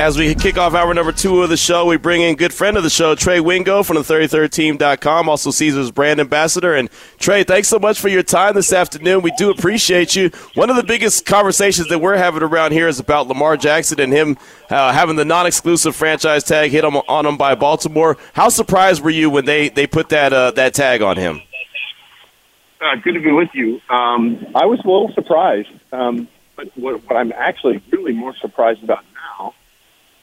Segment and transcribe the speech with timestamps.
[0.00, 2.78] As we kick off hour number two of the show, we bring in good friend
[2.78, 6.74] of the show, Trey Wingo from the 33rdteam.com, also Caesars brand ambassador.
[6.74, 9.20] And Trey, thanks so much for your time this afternoon.
[9.20, 10.30] We do appreciate you.
[10.54, 14.10] One of the biggest conversations that we're having around here is about Lamar Jackson and
[14.10, 14.38] him
[14.70, 18.16] uh, having the non-exclusive franchise tag hit on, on him by Baltimore.
[18.32, 21.42] How surprised were you when they, they put that uh, that tag on him?
[22.80, 23.82] Uh, good to be with you.
[23.90, 28.82] Um, I was a little surprised, um, but what, what I'm actually really more surprised
[28.82, 29.04] about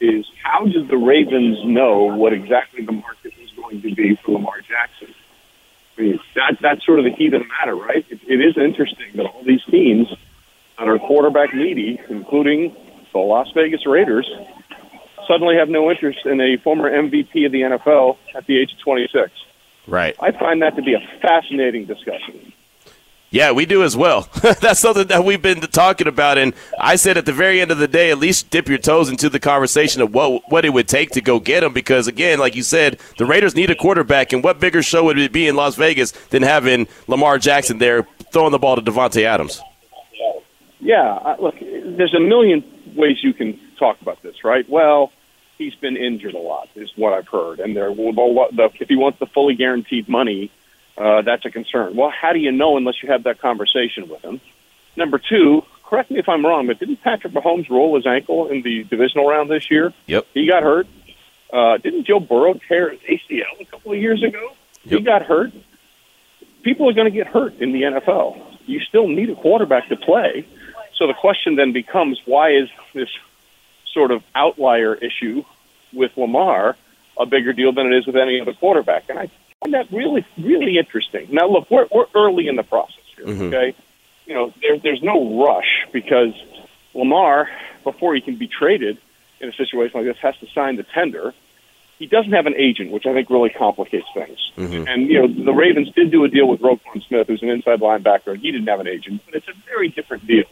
[0.00, 4.32] is how did the Ravens know what exactly the market was going to be for
[4.32, 5.14] Lamar Jackson?
[5.96, 8.04] I mean, that, that's sort of the key to the matter, right?
[8.08, 10.08] It, it is interesting that all these teams
[10.78, 12.74] that are quarterback needy, including
[13.12, 14.30] the Las Vegas Raiders,
[15.26, 18.78] suddenly have no interest in a former MVP of the NFL at the age of
[18.80, 19.30] 26.
[19.86, 20.16] Right.
[20.20, 22.52] I find that to be a fascinating discussion.
[23.30, 24.26] Yeah, we do as well.
[24.60, 27.76] That's something that we've been talking about, and I said at the very end of
[27.76, 30.88] the day, at least dip your toes into the conversation of what what it would
[30.88, 31.74] take to go get him.
[31.74, 35.18] Because again, like you said, the Raiders need a quarterback, and what bigger show would
[35.18, 39.24] it be in Las Vegas than having Lamar Jackson there throwing the ball to Davante
[39.24, 39.60] Adams?
[40.80, 44.66] Yeah, uh, look, there's a million ways you can talk about this, right?
[44.68, 45.12] Well,
[45.58, 49.18] he's been injured a lot, is what I've heard, and there, well, if he wants
[49.18, 50.50] the fully guaranteed money
[50.98, 51.94] uh, that's a concern.
[51.94, 54.40] Well, how do you know unless you have that conversation with him?
[54.96, 58.62] Number two, correct me if I'm wrong, but didn't Patrick Mahomes roll his ankle in
[58.62, 59.92] the divisional round this year?
[60.06, 60.26] Yep.
[60.34, 60.88] He got hurt.
[61.52, 64.50] Uh, didn't Joe Burrow tear his ACL a couple of years ago?
[64.84, 64.98] Yep.
[64.98, 65.52] He got hurt.
[66.62, 68.58] People are going to get hurt in the NFL.
[68.66, 70.46] You still need a quarterback to play.
[70.96, 73.08] So the question then becomes why is this
[73.92, 75.44] sort of outlier issue
[75.92, 76.76] with Lamar
[77.16, 79.08] a bigger deal than it is with any other quarterback?
[79.08, 79.30] And I
[79.60, 81.28] find that really, really interesting.
[81.30, 83.48] Now, look, we're, we're early in the process here, Mhm.
[83.52, 83.74] okay?
[84.26, 86.34] You know, there, there's no rush because
[86.94, 87.48] Lamar,
[87.84, 88.98] before he can be traded
[89.40, 91.32] in a situation like this, has to sign the tender.
[91.98, 94.52] He doesn't have an agent, which I think really complicates things.
[94.56, 94.88] Mhm.
[94.88, 97.80] And, you know, the Ravens did do a deal with Roquan Smith, who's an inside
[97.80, 100.44] linebacker, and he didn't have an agent, but it's a very different deal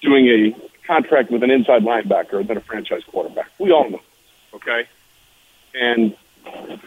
[0.00, 0.54] doing a
[0.86, 3.48] contract with an inside linebacker than a franchise quarterback.
[3.58, 4.00] We all know,
[4.54, 4.84] okay?
[5.74, 6.16] And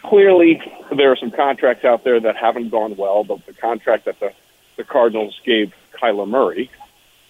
[0.04, 0.62] clearly
[0.96, 3.24] there are some contracts out there that haven't gone well.
[3.24, 4.34] The, the contract that the,
[4.78, 6.70] the Cardinals gave Kyler Murray,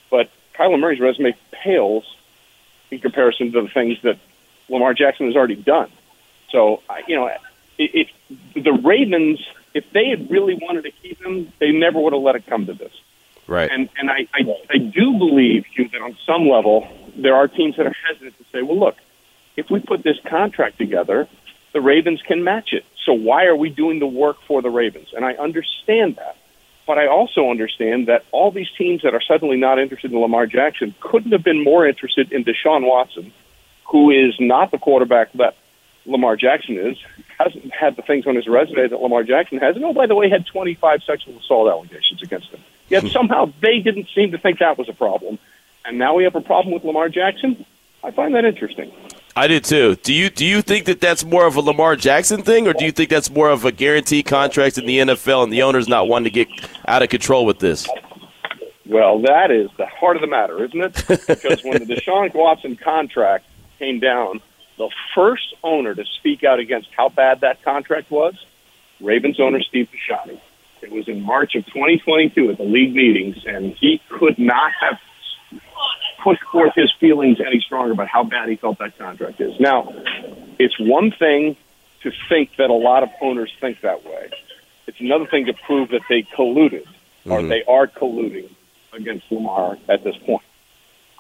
[0.10, 2.16] but Kyler Murray's resume pales
[2.92, 4.18] in comparison to the things that
[4.70, 5.92] Lamar Jackson has already done.
[6.50, 7.28] So, you know,
[7.78, 8.10] it,
[8.58, 9.40] it, the Ravens,
[9.74, 12.66] if they had really wanted to keep him, they never would have let it come
[12.68, 12.94] to this.
[13.48, 13.70] Right.
[13.70, 17.76] And and I, I, I do believe Hugh, that on some level there are teams
[17.78, 18.96] that are hesitant to say, well, look,
[19.56, 21.28] if we put this contract together,
[21.76, 22.86] the Ravens can match it.
[23.06, 25.10] So why are we doing the work for the Ravens?
[25.14, 26.38] And I understand that.
[26.88, 30.46] But I also understand that all these teams that are suddenly not interested in Lamar
[30.46, 33.34] Jackson couldn't have been more interested in Deshaun Watson,
[33.92, 35.58] who is not the quarterback that
[36.06, 36.98] Lamar Jackson is,
[37.38, 40.16] hasn't had the things on his resume that Lamar Jackson has, and oh, by the
[40.16, 42.62] way, had 25 sexual assault allegations against him.
[42.88, 43.10] Yet hmm.
[43.10, 45.40] somehow they didn't seem to think that was a problem.
[45.84, 47.66] And now we have a problem with Lamar Jackson?
[48.02, 48.94] I find that interesting.
[49.38, 49.96] I did too.
[49.96, 52.86] Do you do you think that that's more of a Lamar Jackson thing, or do
[52.86, 56.08] you think that's more of a guaranteed contract in the NFL and the owners not
[56.08, 56.48] wanting to get
[56.88, 57.86] out of control with this?
[58.86, 61.04] Well, that is the heart of the matter, isn't it?
[61.28, 63.46] Because when the Deshaun Watson contract
[63.78, 64.40] came down,
[64.78, 68.36] the first owner to speak out against how bad that contract was,
[69.02, 70.40] Ravens owner Steve Bisciotti.
[70.82, 75.00] It was in March of 2022 at the league meetings, and he could not have
[76.26, 79.60] put forth his feelings any stronger about how bad he felt that contract is.
[79.60, 79.94] Now,
[80.58, 81.56] it's one thing
[82.02, 84.32] to think that a lot of owners think that way.
[84.88, 86.88] It's another thing to prove that they colluded
[87.30, 87.50] or Mhm.
[87.50, 88.50] they are colluding
[88.92, 90.42] against Lamar at this point.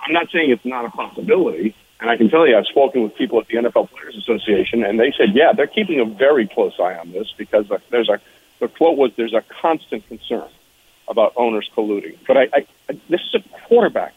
[0.04, 3.16] I'm not saying it's not a possibility, and I can tell you I've spoken with
[3.16, 6.80] people at the NFL Players Association, and they said, yeah, they're keeping a very close
[6.80, 8.20] eye on this because there's a
[8.60, 10.48] the quote was there's a constant concern
[11.08, 12.18] about owners colluding.
[12.26, 14.14] But I, I, I this is a quarterback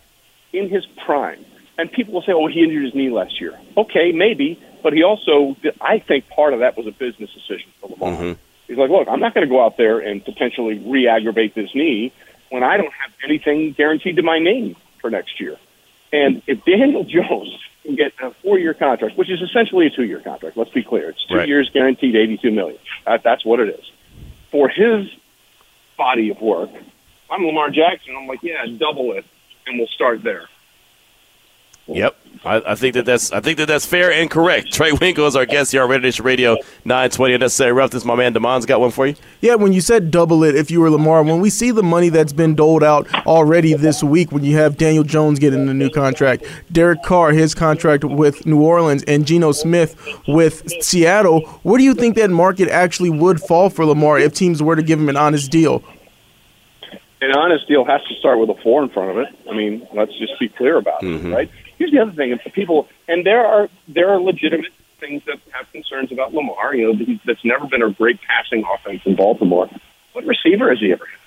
[0.53, 1.45] in his prime,
[1.77, 3.59] and people will say, oh, he injured his knee last year.
[3.77, 7.89] Okay, maybe, but he also I think part of that was a business decision for
[7.91, 8.17] Lamar.
[8.21, 8.37] Mhm.
[8.67, 12.13] He's like, look, I'm not going to go out there and potentially re-aggravate this knee
[12.51, 15.57] when I don't have anything guaranteed to my name for next year.
[16.13, 20.57] And if Daniel Jones can get a four-year contract, which is essentially a two-year contract.
[20.57, 21.49] Let's be clear; it's two Right.
[21.49, 22.79] years guaranteed, eighty-two million.
[23.07, 23.91] That, that's what it is
[24.51, 25.09] for his
[25.97, 26.71] body of work.
[27.31, 28.15] I'm Lamar Jackson.
[28.17, 29.25] I'm like, yeah, double it,
[29.69, 30.49] and we'll start there.
[31.89, 32.17] Yep.
[32.45, 34.73] I, I think that that's I think that that's fair and correct.
[34.73, 36.55] Trey Wingo is our guest here on Raider Nation Radio
[36.85, 38.05] 920 Unnecessary Roughness.
[38.05, 39.17] My man Damon's got one for you.
[39.41, 42.11] Yeah, when you said double it, if you were Lamar, when we see the money
[42.11, 45.91] that's been doled out already this week, when you have Daniel Jones getting a new
[45.91, 49.97] contract, Derek Carr, his contract with New Orleans, and Geno Smith
[50.29, 54.63] with Seattle, where do you think that market actually would fall for Lamar if teams
[54.63, 55.83] were to give him an honest deal?
[57.21, 59.29] An honest deal has to start with a four in front of it.
[59.51, 61.33] I mean, let's just be clear about it, mm-hmm.
[61.33, 61.51] right?
[61.77, 65.71] Here's the other thing: if people, and there are there are legitimate things that have
[65.73, 66.75] concerns about Lamar.
[66.75, 69.69] You know, that's never been a great passing offense in Baltimore.
[70.13, 71.19] What receiver has he ever had?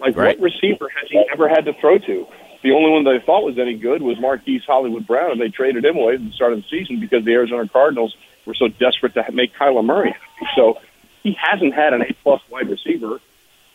[0.00, 0.38] Like, Right.
[0.38, 2.26] what receiver has he ever had to throw to?
[2.62, 5.84] The only one I thought was any good was Marquise Hollywood Brown, and they traded
[5.84, 9.14] him away at the start of the season because the Arizona Cardinals were so desperate
[9.14, 10.50] to make Kyler Murray happy.
[10.56, 10.78] So
[11.22, 13.20] he hasn't had an A plus wide receiver.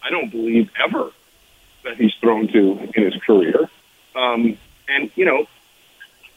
[0.04, 1.12] I don't believe ever
[1.86, 3.70] that he's thrown to in his career.
[4.16, 5.46] Um, and you know,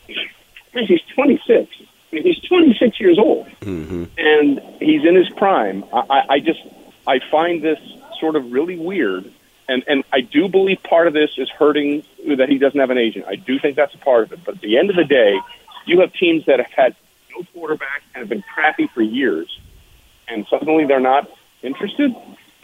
[0.06, 1.70] he's 26.
[2.10, 3.48] I mean, he's 26 years old,
[4.16, 5.84] and he's in his prime.
[5.92, 6.60] I, I, I just
[7.06, 7.78] I find this
[8.20, 9.30] sort of really weird,
[9.68, 12.04] and and I do believe part of this is hurting
[12.36, 13.26] that he doesn't have an agent.
[13.28, 14.44] I do think that's a part of it.
[14.44, 15.38] But at the end of the day,
[15.86, 16.96] you have teams that have had
[17.36, 19.58] no quarterback and have been crappy for years,
[20.28, 21.30] and suddenly they're not
[21.62, 22.14] interested.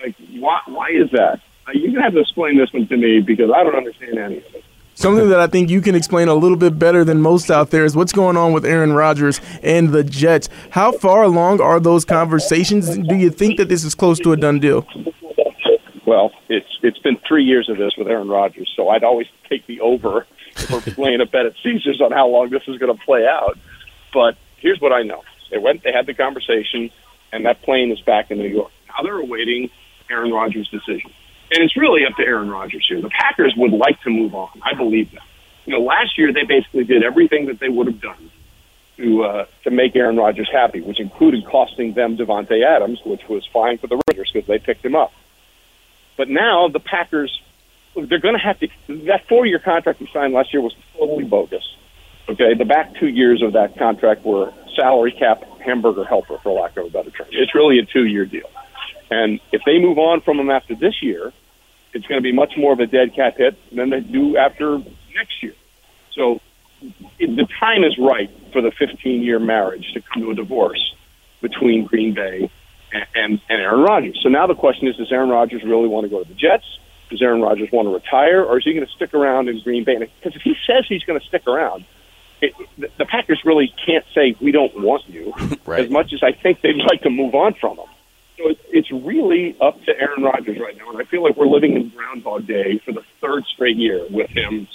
[0.02, 0.60] Like, why?
[0.66, 1.40] Why is that?
[1.72, 4.54] You're gonna have to explain this one to me because I don't understand any of
[4.54, 4.64] it.
[4.96, 7.84] Something that I think you can explain a little bit better than most out there
[7.84, 10.48] is what's going on with Aaron Rodgers and the Jets.
[10.70, 12.96] How far along are those conversations?
[12.96, 14.86] Do you think that this is close to a done deal?
[16.06, 19.66] Well, it's it's been three years of this with Aaron Rodgers, so I'd always take
[19.66, 23.04] the over for playing a bet at Caesars on how long this is going to
[23.04, 23.58] play out.
[24.12, 26.90] But here's what I know: they went, they had the conversation,
[27.32, 28.70] and that plane is back in New York.
[28.88, 29.70] Now they're awaiting
[30.08, 31.10] Aaron Rodgers' decision,
[31.50, 33.00] and it's really up to Aaron Rodgers here.
[33.00, 34.50] The Packers would like to move on.
[34.62, 35.22] I believe that.
[35.66, 38.30] You know, last year they basically did everything that they would have done
[38.96, 43.46] to uh, to make Aaron Rodgers happy, which included costing them Davante Adams, which was
[43.46, 45.12] fine for the Raiders because they picked him up.
[46.16, 47.40] But now the Packers,
[47.94, 48.68] they're going to have to.
[49.06, 51.64] That four-year contract he signed last year was totally bogus.
[52.28, 56.76] Okay, the back two years of that contract were salary cap hamburger helper, for lack
[56.76, 57.26] of a better term.
[57.30, 58.48] It's really a two-year deal,
[59.10, 61.32] and if they move on from him after this year,
[61.92, 64.78] it's going to be much more of a dead cap hit than they do after
[65.14, 65.54] next year.
[66.12, 66.40] So
[67.18, 70.94] the time is right for the 15-year marriage to come to a divorce
[71.40, 72.50] between Green Bay
[72.92, 74.18] and, and, and Aaron Rodgers.
[74.22, 76.64] So now the question is, does Aaron Rodgers really want to go to the Jets?
[77.10, 79.84] Does Aaron Rodgers want to retire, or is he going to stick around in Green
[79.84, 79.96] Bay?
[79.98, 81.84] Because if he says he's going to stick around,
[82.40, 85.32] it, the, the Packers really can't say we don't want you
[85.66, 85.80] Right.
[85.84, 87.86] as much as I think they'd like to move on from him.
[88.36, 91.46] So it, it's really up to Aaron Rodgers right now, and I feel like we're
[91.46, 94.66] living in Groundhog Day for the third straight year with him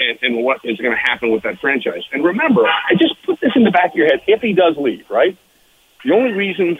[0.00, 2.02] and, and what is going to happen with that franchise.
[2.12, 4.22] And remember, I just put this in the back of your head.
[4.26, 5.36] If he does leave, right?
[6.04, 6.78] The only reason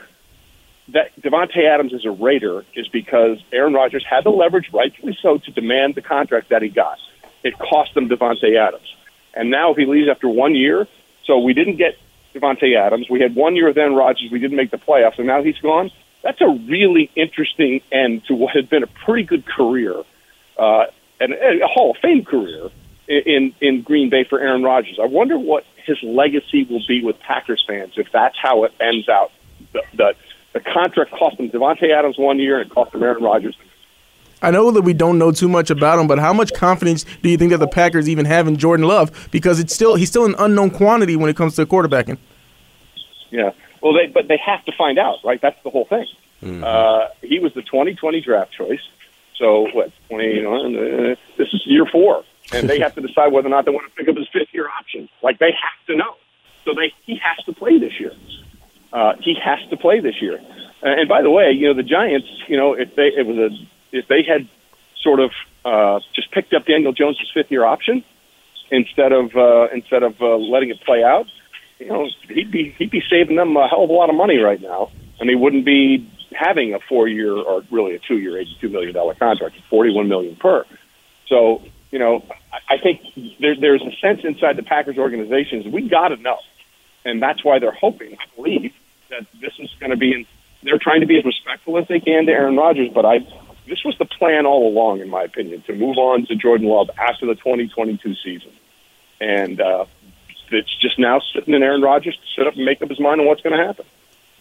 [0.88, 5.38] that Davante Adams is a Raider is because Aaron Rodgers had the leverage, rightfully so,
[5.38, 6.98] to demand the contract that he got.
[7.42, 8.94] It cost them Davante Adams.
[9.34, 10.88] And now if he leaves after one year,
[11.24, 11.98] so we didn't get
[12.34, 13.08] Davante Adams.
[13.08, 14.30] We had one year with Aaron Rodgers.
[14.30, 15.90] We didn't make the playoffs, and now he's gone.
[16.22, 20.02] That's a really interesting end to what had been a pretty good career,
[20.58, 20.86] uh,
[21.20, 22.70] and a Hall of Fame career
[23.08, 24.98] in in Green Bay for Aaron Rodgers.
[25.00, 29.08] I wonder what his legacy will be with Packers fans if that's how it ends
[29.08, 29.32] out.
[29.72, 30.14] The the,
[30.52, 33.56] the contract cost him Davante Adams one year, and it cost him Aaron Rodgers.
[34.42, 37.28] I know that we don't know too much about him, but how much confidence do
[37.28, 39.28] you think that the Packers even have in Jordan Love?
[39.30, 42.18] Because it's still he's still an unknown quantity when it comes to quarterbacking.
[43.30, 43.50] Yeah.
[43.82, 45.40] Well, they but they have to find out, right?
[45.40, 46.06] That's the whole thing.
[46.42, 48.80] Uh, he was the 2020 draft choice.
[49.36, 49.92] So what?
[50.08, 50.44] 20?
[50.44, 53.86] Uh, this is year four, and they have to decide whether or not they want
[53.88, 55.08] to pick up his fifth year option.
[55.22, 56.14] Like they have to know.
[56.64, 58.12] So they he has to play this year.
[58.92, 60.40] Uh, he has to play this year.
[60.82, 62.28] Uh, and by the way, you know the Giants.
[62.46, 63.50] You know if they it was a
[63.92, 64.48] if they had
[65.02, 65.30] sort of
[65.64, 68.04] uh, just picked up Daniel Jones's fifth year option
[68.70, 71.26] instead of uh, instead of uh, letting it play out,
[71.78, 74.38] you know, he'd be he'd be saving them a hell of a lot of money
[74.38, 74.90] right now,
[75.20, 78.68] and he wouldn't be having a four year or really a two year, eighty two
[78.68, 80.64] million dollar contract, forty one million per.
[81.28, 82.24] So you know,
[82.68, 83.00] I, think
[83.40, 86.38] there, there's a sense inside the Packers organizations we got to know,
[87.04, 88.74] and that's why they're hoping, I believe,
[89.10, 90.12] that this is going to be.
[90.12, 90.26] In,
[90.62, 93.26] they're trying to be as respectful as they can to Aaron Rodgers, but I.
[93.68, 96.90] This was the plan all along, in my opinion, to move on to Jordan Love
[96.98, 98.52] after the 2022 season,
[99.20, 99.84] and uh,
[100.50, 103.20] it's just now sitting in Aaron Rodgers to sit up and make up his mind
[103.20, 103.84] on what's going to happen.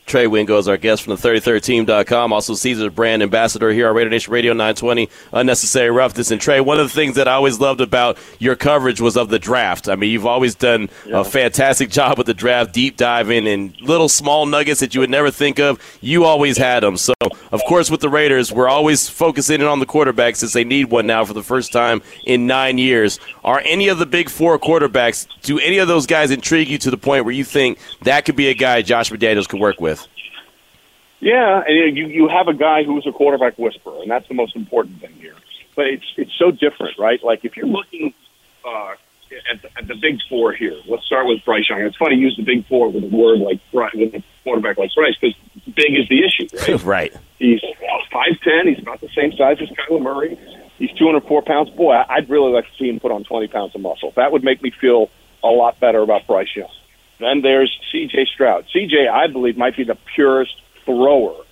[0.08, 2.32] Trey Wingo is our guest from the 33rd-team.com.
[2.32, 5.10] Also, Caesar's brand ambassador here on Raider Nation Radio 920.
[5.34, 6.32] Unnecessary roughness.
[6.32, 9.28] And Trey, one of the things that I always loved about your coverage was of
[9.28, 9.90] the draft.
[9.90, 11.20] I mean, you've always done yeah.
[11.20, 15.10] a fantastic job with the draft, deep diving and little small nuggets that you would
[15.10, 15.82] never think of.
[16.00, 16.96] You always had them.
[16.96, 17.14] So,
[17.52, 20.86] of course, with the Raiders, we're always focusing in on the quarterback since they need
[20.86, 23.20] one now for the first time in nine years.
[23.44, 25.28] Are any of the big four quarterbacks?
[25.42, 28.38] Do any of those guys intrigue you to the point where you think that could
[28.38, 29.97] be a guy Josh McDaniels could work with?
[31.20, 34.56] Yeah, and you you have a guy who's a quarterback whisperer, and that's the most
[34.56, 35.36] important thing here.
[35.76, 37.24] But it's it's so different, right?
[37.24, 38.14] Like if you're looking
[38.64, 38.94] uh,
[39.52, 41.82] at, the, at the big four here, let's start with Bryce Young.
[41.82, 44.94] It's funny to use the big four with a word like with a quarterback like
[44.94, 45.36] Bryce because
[45.76, 46.84] big is the issue, right?
[47.12, 47.16] right.
[47.40, 47.62] He's
[48.12, 48.68] five ten.
[48.68, 50.38] He's about the same size as Kyler Murray.
[50.78, 51.72] He's two hundred four pounds.
[51.72, 54.14] Boy, I'd really like to see him put on twenty pounds of muscle.
[54.16, 55.10] That would make me feel
[55.44, 56.70] a lot better about Bryce Young.
[57.20, 58.28] Then there's C.J.
[58.32, 58.66] Stroud.
[58.72, 59.08] C.J.
[59.08, 61.44] I believe might be the purest thrower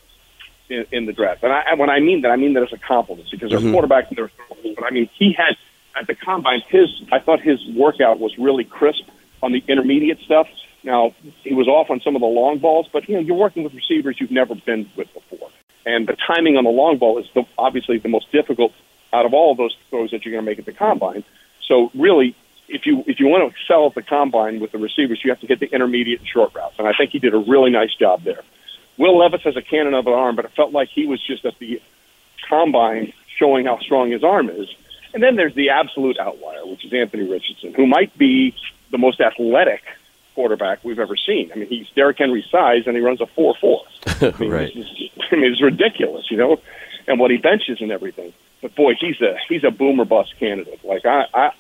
[0.70, 1.44] in, in the draft.
[1.44, 3.72] And I, when I mean that, I mean that as a compliment because mm-hmm.
[3.72, 4.32] there's quarterbacks and throwers.
[4.76, 5.56] But I mean, he had
[5.96, 9.04] at the combine, his I thought his workout was really crisp
[9.44, 10.48] on the intermediate stuff.
[10.84, 11.14] Now
[11.44, 13.74] he was off on some of the long balls, but you know you're working with
[13.74, 15.50] receivers you've never been with before,
[15.86, 18.72] and the timing on the long ball is the, obviously the most difficult
[19.14, 21.24] out of all of those throws that you're going to make at the combine.
[21.68, 22.36] So really,
[22.68, 25.40] if you if you want to excel at the combine with the receivers, you have
[25.42, 27.94] to hit the intermediate and short routes, and I think he did a really nice
[27.96, 28.44] job there.
[28.98, 31.46] Will Levis has a cannon of an arm, but it felt like he was just
[31.46, 31.82] at the
[32.48, 34.74] combine showing how strong his arm is.
[35.14, 38.54] And then there's the absolute outlier, which is Anthony Richardson, who might be
[38.92, 39.82] the most athletic
[40.34, 41.52] quarterback we've ever seen.
[41.52, 43.84] I mean, he's Derrick Henry size, and he runs a four four.
[44.22, 44.72] I mean, right.
[44.76, 46.60] I mean, it's ridiculous, you know,
[47.08, 48.34] and what he benches and everything.
[48.62, 50.84] But boy, he's a he's a boomer bust candidate.
[50.84, 51.52] Like I I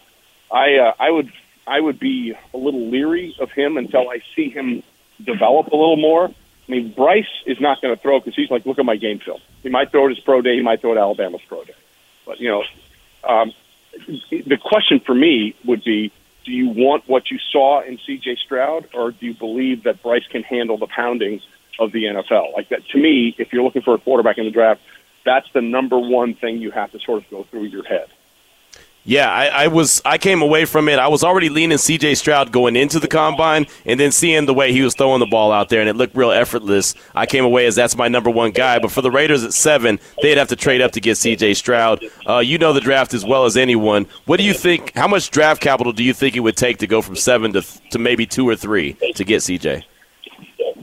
[0.51, 1.31] I, uh, I would
[1.65, 4.83] I would be a little leery of him until I see him
[5.23, 6.29] develop a little more.
[6.67, 9.19] I mean, Bryce is not going to throw because he's like, look at my game
[9.19, 9.39] film.
[9.61, 10.55] He might throw at his pro day.
[10.55, 11.75] He might throw at Alabama's pro day.
[12.25, 12.63] But, you know,
[13.23, 13.53] um,
[14.07, 16.11] the question for me would be,
[16.43, 18.37] do you want what you saw in C.J.
[18.37, 21.41] Stroud, or do you believe that Bryce can handle the pounding
[21.79, 22.53] of the NFL?
[22.53, 24.81] Like that, to me, if you're looking for a quarterback in the draft,
[25.23, 28.07] that's the number one thing you have to sort of go through your head.
[29.07, 30.01] Yeah, I, I, was.
[30.03, 30.97] I came away from it.
[30.97, 32.15] I was already leaning C.J.
[32.15, 35.51] Stroud going into the combine, and then seeing the way he was throwing the ball
[35.51, 36.95] out there, and it looked real effortless.
[37.13, 38.79] I came away as that's my number one guy.
[38.79, 41.53] But for the Raiders at seven, they'd have to trade up to get C.J.
[41.53, 42.03] Stroud.
[42.27, 44.07] Uh, you know the draft as well as anyone.
[44.25, 44.95] What do you think?
[44.95, 47.61] How much draft capital do you think it would take to go from seven to
[47.91, 49.85] to maybe two or three to get C.J.?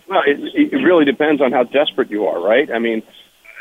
[0.09, 2.71] Well, it, it really depends on how desperate you are, right?
[2.71, 3.03] I mean,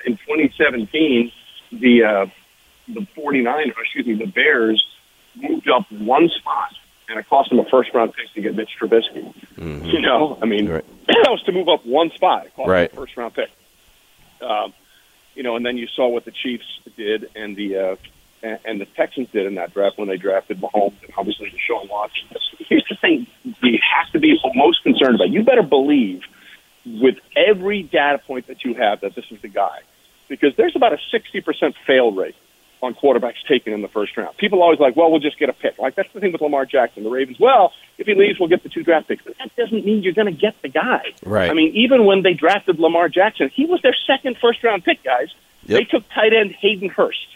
[0.05, 1.31] in 2017,
[1.71, 2.25] the uh,
[2.93, 4.85] the 49, excuse me, the Bears
[5.35, 6.73] moved up one spot,
[7.09, 9.33] and it cost them a first round pick to get Mitch Trubisky.
[9.55, 9.85] Mm-hmm.
[9.85, 10.85] You know, I mean, right.
[11.07, 12.45] that was to move up one spot.
[12.45, 12.89] It cost right.
[12.89, 13.49] them a first round pick.
[14.41, 14.73] Um,
[15.35, 16.65] you know, and then you saw what the Chiefs
[16.97, 17.95] did and the uh,
[18.43, 21.89] and, and the Texans did in that draft when they drafted Mahomes and obviously Deshaun
[21.89, 22.27] Watson.
[22.59, 23.27] Here's the thing:
[23.61, 25.29] you have to be most concerned about.
[25.29, 26.23] You better believe
[26.85, 29.81] with every data point that you have that this is the guy,
[30.27, 32.35] because there's about a 60% fail rate
[32.81, 34.35] on quarterbacks taken in the first round.
[34.37, 35.77] People always like, well, we'll just get a pick.
[35.77, 37.03] Like that's the thing with Lamar Jackson.
[37.03, 39.23] The Ravens, well, if he leaves, we'll get the two draft picks.
[39.23, 41.03] But that doesn't mean you're going to get the guy.
[41.23, 41.49] Right.
[41.49, 45.03] I mean, even when they drafted Lamar Jackson, he was their second first round pick,
[45.03, 45.29] guys.
[45.65, 45.79] Yep.
[45.79, 47.27] They took tight end Hayden Hurst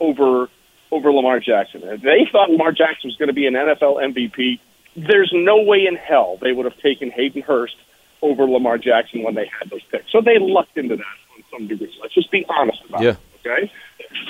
[0.00, 0.48] over
[0.90, 1.80] over Lamar Jackson.
[1.80, 4.60] They thought Lamar Jackson was going to be an NFL MVP.
[4.96, 7.74] There's no way in hell they would have taken Hayden Hurst
[8.22, 10.10] over Lamar Jackson when they had those picks.
[10.12, 11.92] So they lucked into that on some degree.
[12.00, 13.10] Let's just be honest about yeah.
[13.10, 13.18] it.
[13.44, 13.72] Okay.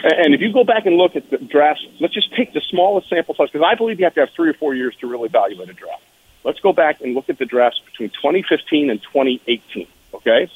[0.02, 3.08] And if you go back and look at the drafts, let's just take the smallest
[3.08, 5.26] sample size because I believe you have to have three or four years to really
[5.26, 6.02] evaluate a draft.
[6.44, 9.86] Let's go back and look at the drafts between 2015 and 2018.
[10.14, 10.50] Okay,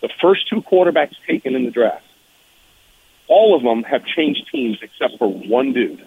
[0.00, 2.04] the first two quarterbacks taken in the draft,
[3.28, 6.02] all of them have changed teams except for one dude,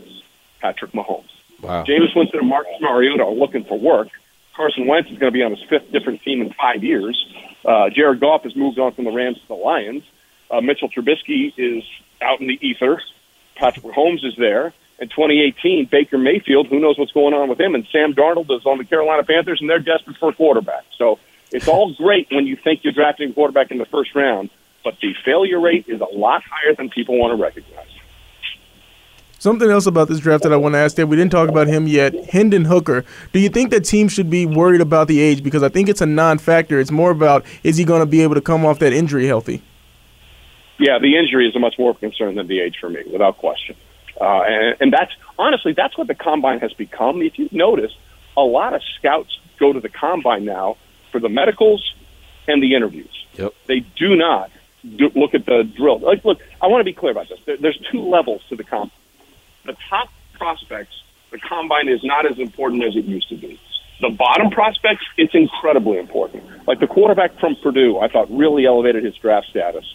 [0.59, 1.29] Patrick Mahomes.
[1.61, 1.83] Wow.
[1.83, 4.09] Jameis Winston and Marcus Mariota are looking for work.
[4.55, 7.15] Carson Wentz is going to be on his fifth different team in five years.
[7.63, 10.03] Uh, Jared Goff has moved on from the Rams to the Lions.
[10.49, 11.83] Uh, Mitchell Trubisky is
[12.21, 13.01] out in the ether.
[13.55, 14.73] Patrick Mahomes is there.
[14.99, 18.65] In 2018, Baker Mayfield, who knows what's going on with him, and Sam Darnold is
[18.65, 20.85] on the Carolina Panthers, and they're desperate for a quarterback.
[20.97, 21.19] So
[21.51, 24.49] it's all great when you think you're drafting a quarterback in the first round,
[24.83, 27.87] but the failure rate is a lot higher than people want to recognize.
[29.39, 31.67] Something else about this draft that I want to ask that we didn't talk about
[31.67, 32.15] him yet.
[32.31, 33.05] Hendon Hooker.
[33.33, 35.43] Do you think that teams should be worried about the age?
[35.43, 36.79] Because I think it's a non-factor.
[36.79, 39.61] It's more about is he going to be able to come off that injury healthy?
[40.79, 43.75] Yeah, the injury is a much more concern than the age for me, without question.
[44.19, 47.21] Uh, and, and that's honestly that's what the combine has become.
[47.21, 47.95] If you've noticed,
[48.35, 50.77] a lot of scouts go to the combine now
[51.11, 51.93] for the medicals
[52.47, 53.13] and the interviews.
[53.33, 53.53] Yep.
[53.65, 54.51] They do not
[54.83, 55.99] do, look at the drill.
[55.99, 57.39] Like, look, I want to be clear about this.
[57.45, 58.91] There, there's two levels to the combine.
[59.65, 60.93] The top prospects,
[61.31, 63.59] the combine is not as important as it used to be.
[63.99, 66.67] The bottom prospects, it's incredibly important.
[66.67, 69.85] Like the quarterback from Purdue, I thought really elevated his draft status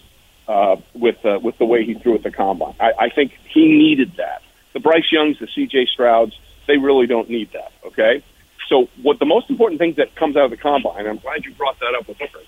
[0.53, 2.75] uh, with uh, with the way he threw at the combine.
[2.79, 4.43] I, I think he needed that.
[4.75, 5.87] The Bryce Youngs, the C.J.
[5.95, 6.33] Strouds,
[6.67, 7.73] they really don't need that.
[7.87, 8.23] Okay,
[8.69, 11.55] so what the most important thing that comes out of the combine, I'm glad you
[11.55, 12.45] brought that up with Hooker,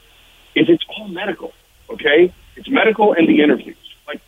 [0.55, 1.53] is it's all medical.
[1.91, 3.77] Okay, it's medical and the interviews.
[4.07, 4.21] Like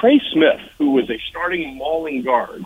[0.00, 2.64] Trey Smith, who was a starting mauling guard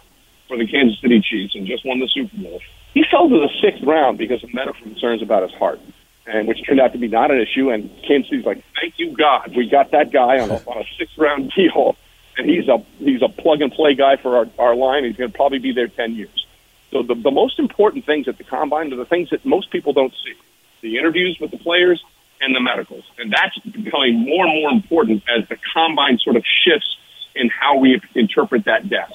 [0.48, 2.60] for the Kansas City Chiefs and just won the Super Bowl
[2.96, 5.78] he fell to the sixth round because of medical concerns about his heart,
[6.26, 7.70] and which turned out to be not an issue.
[7.70, 10.84] And Kansas City's like, thank you God, we got that guy on a, on a
[10.98, 11.96] sixth round deal,
[12.36, 15.04] and he's a he's a plug and play guy for our, our line.
[15.04, 16.46] He's going to probably be there ten years.
[16.90, 19.92] So the the most important things at the combine are the things that most people
[19.92, 20.34] don't see:
[20.82, 22.02] the interviews with the players
[22.40, 26.44] and the medicals, and that's becoming more and more important as the combine sort of
[26.44, 26.96] shifts
[27.34, 29.14] in how we interpret that depth.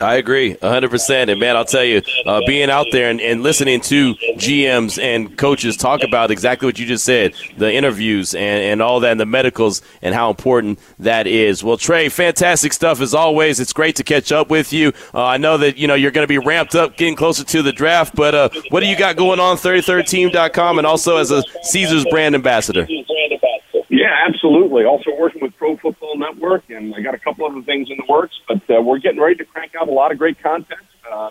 [0.00, 1.30] I agree 100%.
[1.30, 5.36] And, man, I'll tell you, uh, being out there and, and, listening to GMs and
[5.38, 9.20] coaches talk about exactly what you just said the interviews and, and all that, and
[9.20, 11.64] the medicals, and how important that is.
[11.64, 13.60] Well, Trey, fantastic stuff as always.
[13.60, 14.92] It's great to catch up with you.
[15.14, 17.62] Uh, I know that you know you're going to be ramped up getting closer to
[17.62, 21.42] the draft, but uh, what do you got going on 33rdteam.com and also as a
[21.62, 22.86] Caesars brand ambassador?
[23.88, 24.84] Yeah, absolutely.
[24.84, 28.12] Also working with Pro Football Network, and I got a couple other things in the
[28.12, 30.80] works, but uh, we're getting ready to crank out a lot of great content.
[31.10, 31.30] Uh,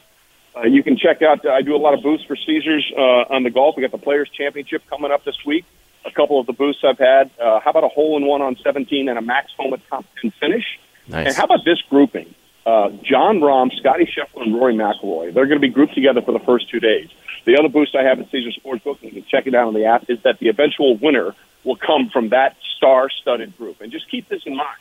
[0.55, 3.33] uh, you can check out, uh, I do a lot of boosts for Caesars uh,
[3.33, 3.75] on the golf.
[3.75, 5.65] We got the Players Championship coming up this week.
[6.05, 7.31] A couple of the boosts I've had.
[7.39, 10.31] Uh, how about a hole in one on 17 and a Max Homa top 10
[10.39, 10.79] finish?
[11.07, 11.27] Nice.
[11.27, 12.33] And how about this grouping?
[12.65, 15.33] Uh, Jon Rahm, Scottie Scheffler, and Rory McIlroy.
[15.33, 17.09] They're going to be grouped together for the first two days.
[17.45, 19.73] The other boost I have at Caesars Sportsbook, and you can check it out on
[19.73, 23.81] the app, is that the eventual winner will come from that star-studded group.
[23.81, 24.77] And just keep this in mind.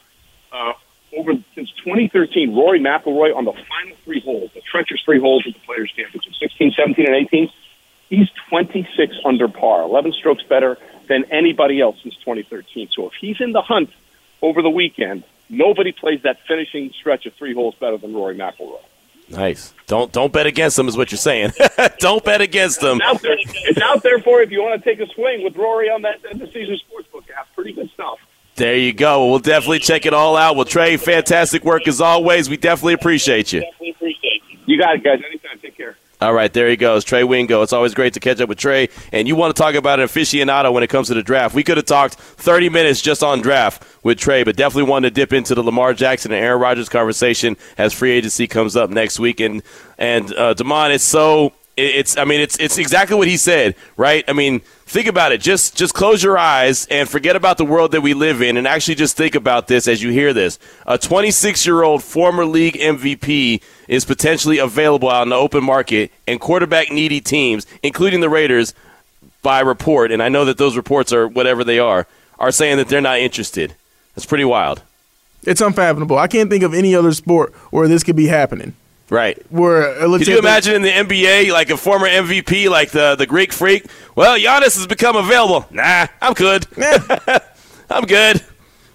[0.51, 0.73] Uh,
[1.17, 5.55] over since 2013, Rory McIlroy on the final three holes, the treacherous three holes of
[5.55, 7.51] the Players' Championship, 16, 17, and 18,
[8.09, 12.89] he's 26 under par, 11 strokes better than anybody else since 2013.
[12.93, 13.91] So if he's in the hunt
[14.43, 18.81] over the weekend, nobody plays that finishing stretch of three holes better than Rory McIlroy.
[19.29, 19.75] Nice.
[19.87, 21.53] Don't don't bet against them, is what you're saying.
[21.99, 23.01] don't bet against them.
[23.01, 23.37] It's out there.
[23.39, 26.03] It's out there for you if you want to take a swing with Rory on
[26.03, 27.49] that the Caesar Sportsbook app.
[27.55, 28.19] Pretty good stuff.
[28.57, 29.31] There you go.
[29.31, 30.55] We'll definitely check it all out.
[30.55, 32.49] Well, Trey, fantastic work as always.
[32.49, 33.65] We definitely appreciate you.
[34.67, 35.21] You got it, guys.
[35.27, 35.59] Anytime.
[35.61, 35.97] Take care.
[36.25, 37.61] All right, there he goes, Trey Wingo.
[37.61, 38.89] It's always great to catch up with Trey.
[39.13, 41.55] And you want to talk about an aficionado when it comes to the draft.
[41.55, 45.21] We could have talked 30 minutes just on draft with Trey, but definitely wanted to
[45.21, 49.21] dip into the Lamar Jackson and Aaron Rodgers conversation as free agency comes up next
[49.21, 49.39] week.
[49.39, 49.63] And,
[49.99, 54.25] and uh, Damon, it's so it's I mean it's it's exactly what he said, right?
[54.29, 55.41] I mean, think about it.
[55.41, 58.67] Just just close your eyes and forget about the world that we live in and
[58.67, 60.59] actually just think about this as you hear this.
[60.87, 66.91] A 26-year-old former league MVP is potentially available out in the open market and quarterback
[66.91, 68.75] needy teams, including the Raiders
[69.43, 72.07] by report, and I know that those reports are whatever they are,
[72.39, 73.75] are saying that they're not interested.
[74.15, 74.83] That's pretty wild.
[75.43, 76.17] It's unfathomable.
[76.19, 78.75] I can't think of any other sport where this could be happening.
[79.11, 79.41] Right.
[79.51, 83.27] Where uh, Could you imagine in the NBA, like a former MVP, like the the
[83.27, 83.87] Greek Freak?
[84.17, 85.67] Well, Giannis has become available.
[85.71, 86.67] Nah, I'm good.
[87.91, 88.43] I'm good.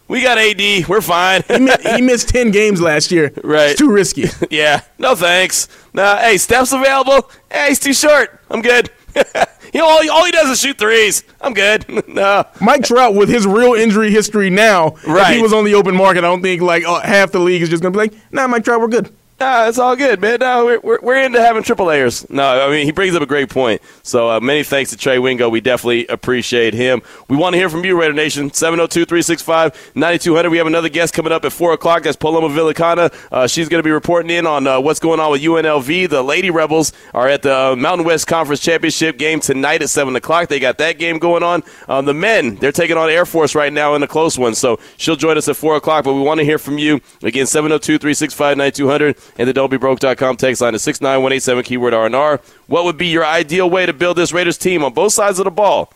[0.08, 0.88] We got AD.
[0.88, 1.44] We're fine.
[1.48, 3.32] he, mi- he, missed ten games last year.
[3.44, 3.72] Right.
[3.72, 4.26] It's too risky.
[4.50, 4.82] yeah.
[4.98, 5.68] No thanks.
[5.94, 6.18] Nah.
[6.18, 7.30] Hey, Steph's available.
[7.52, 8.42] Hey, he's too short.
[8.50, 8.90] I'm good.
[9.16, 11.24] you know, all he, all he does is shoot threes.
[11.40, 12.08] I'm good.
[12.08, 12.46] no.
[12.60, 15.30] Mike Trout, with his real injury history now, right.
[15.32, 17.62] if he was on the open market, I don't think like uh, half the league
[17.62, 19.14] is just gonna be like, Nah, Mike Trout, we're good.
[19.40, 20.40] Nah, it's all good, man.
[20.42, 22.30] No, we're, we're, into having triple layers.
[22.30, 23.82] No, I mean, he brings up a great point.
[24.04, 25.48] So uh, many thanks to Trey Wingo.
[25.48, 27.02] We definitely appreciate him.
[27.30, 28.52] We want to hear from you, Raider Nation.
[28.52, 30.50] 702 365 9200.
[30.50, 32.04] We have another guest coming up at 4 o'clock.
[32.04, 33.14] That's Paloma Villicana.
[33.32, 36.10] Uh, she's going to be reporting in on uh, what's going on with UNLV.
[36.10, 40.14] The Lady Rebels are at the uh, Mountain West Conference Championship game tonight at 7
[40.18, 40.50] o'clock.
[40.50, 41.64] They got that game going on.
[41.88, 44.54] Um, the men, they're taking on Air Force right now in a close one.
[44.54, 46.04] So she'll join us at 4 o'clock.
[46.04, 47.00] But we want to hear from you.
[47.24, 52.40] Again, 702 365 9200 and the don'tbebroke.com text line is 69187 keyword R&R.
[52.68, 55.46] What would be your ideal way to build this Raiders team on both sides of
[55.46, 55.94] the ball?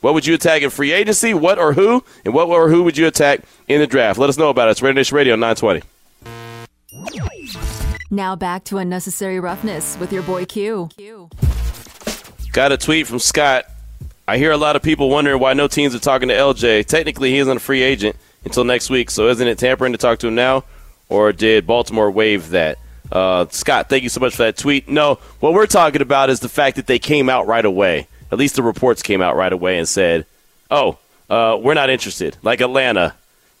[0.00, 1.34] What would you attack in free agency?
[1.34, 2.02] What or who?
[2.24, 4.18] And what or who would you attack in the draft?
[4.18, 4.72] Let us know about it.
[4.72, 5.82] It's Raider Nation Radio 920.
[8.10, 10.88] Now back to unnecessary roughness with your boy Q.
[10.96, 11.28] Q.
[12.52, 13.66] Got a tweet from Scott.
[14.26, 16.86] I hear a lot of people wondering why no teams are talking to LJ.
[16.86, 20.18] Technically, he isn't a free agent until next week, so isn't it tampering to talk
[20.20, 20.64] to him now?
[21.10, 22.78] Or did Baltimore waive that?
[23.12, 24.88] Uh, Scott, thank you so much for that tweet.
[24.88, 28.06] No, what we're talking about is the fact that they came out right away.
[28.32, 30.24] At least the reports came out right away and said,
[30.70, 33.14] "Oh, uh, we're not interested." Like Atlanta,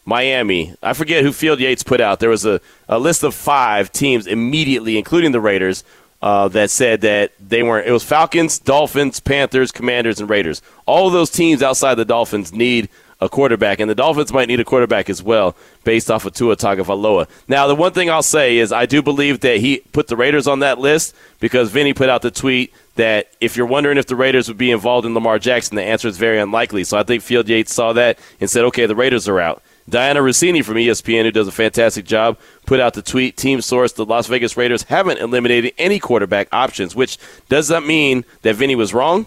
[0.04, 0.74] Miami.
[0.82, 2.20] I forget who Field Yates put out.
[2.20, 5.82] There was a, a list of five teams immediately, including the Raiders,
[6.22, 7.88] uh, that said that they weren't.
[7.88, 10.62] It was Falcons, Dolphins, Panthers, Commanders, and Raiders.
[10.86, 12.88] All of those teams outside the Dolphins need
[13.20, 15.54] a quarterback, and the Dolphins might need a quarterback as well,
[15.84, 17.28] based off of Tua Tagovailoa.
[17.48, 20.46] Now, the one thing I'll say is I do believe that he put the Raiders
[20.46, 24.16] on that list because Vinny put out the tweet that if you're wondering if the
[24.16, 26.84] Raiders would be involved in Lamar Jackson, the answer is very unlikely.
[26.84, 29.62] So I think Field Yates saw that and said, okay, the Raiders are out.
[29.88, 33.92] Dianna Russini from ESPN, who does a fantastic job, put out the tweet Team source
[33.92, 38.76] The Las Vegas Raiders haven't eliminated any quarterback options, which does not mean that Vinny
[38.76, 39.26] was wrong.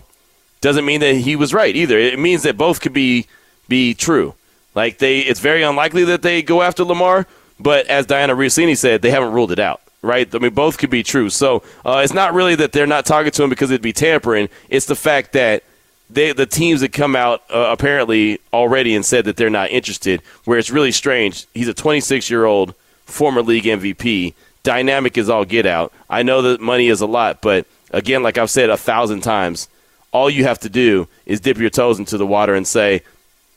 [0.62, 1.98] Doesn't mean that he was right either.
[1.98, 3.28] It means that both could be
[3.74, 4.36] be true.
[4.76, 7.26] Like they, it's very unlikely that they go after Lamar,
[7.60, 9.82] but as Dianna Russini said, they haven't ruled it out.
[10.04, 10.28] Right?
[10.36, 11.32] I mean, both could be true.
[11.32, 14.50] So uh, it's not really that they're not talking to him because it'd be tampering.
[14.70, 15.64] It's the fact that
[16.08, 20.22] they, the teams that come out uh, apparently already and said that they're not interested.
[20.44, 21.48] Where it's really strange.
[21.56, 24.36] He's a 26 year old former league MVP.
[24.62, 25.92] Dynamic is all get out.
[26.12, 29.68] I know that money is a lot, but again, like I've said a thousand times,
[30.12, 33.02] all you have to do is dip your toes into the water and say,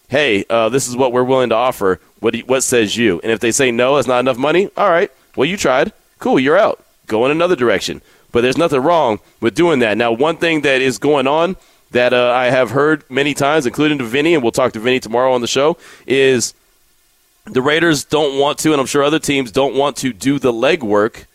[0.09, 2.01] "Hey, uh, this is what we're willing to offer.
[2.21, 4.71] What you, what says you?" And if they say no, it's not enough money.
[4.77, 5.92] All right, well you tried.
[6.19, 6.85] Cool, you're out.
[7.07, 8.03] Go in another direction.
[8.33, 9.97] But there's nothing wrong with doing that.
[9.97, 11.57] Now, one thing that is going on
[11.92, 15.01] that uh, I have heard many times, including to Vinny, and we'll talk to Vinny
[15.01, 16.53] tomorrow on the show, is
[17.45, 20.53] the Raiders don't want to, and I'm sure other teams don't want to do the
[20.53, 21.27] legwork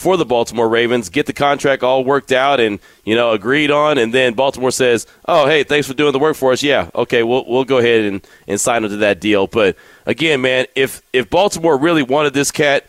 [0.00, 3.98] for the Baltimore Ravens, get the contract all worked out and you know agreed on,
[3.98, 6.62] and then Baltimore says, "Oh, hey, thanks for doing the work for us.
[6.62, 10.64] Yeah, okay, we'll we'll go ahead and, and sign into that deal." But again, man,
[10.74, 12.86] if if Baltimore really wanted this cat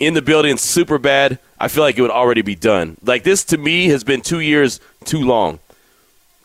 [0.00, 2.96] in the building super bad, I feel like it would already be done.
[3.04, 5.60] Like this to me has been two years too long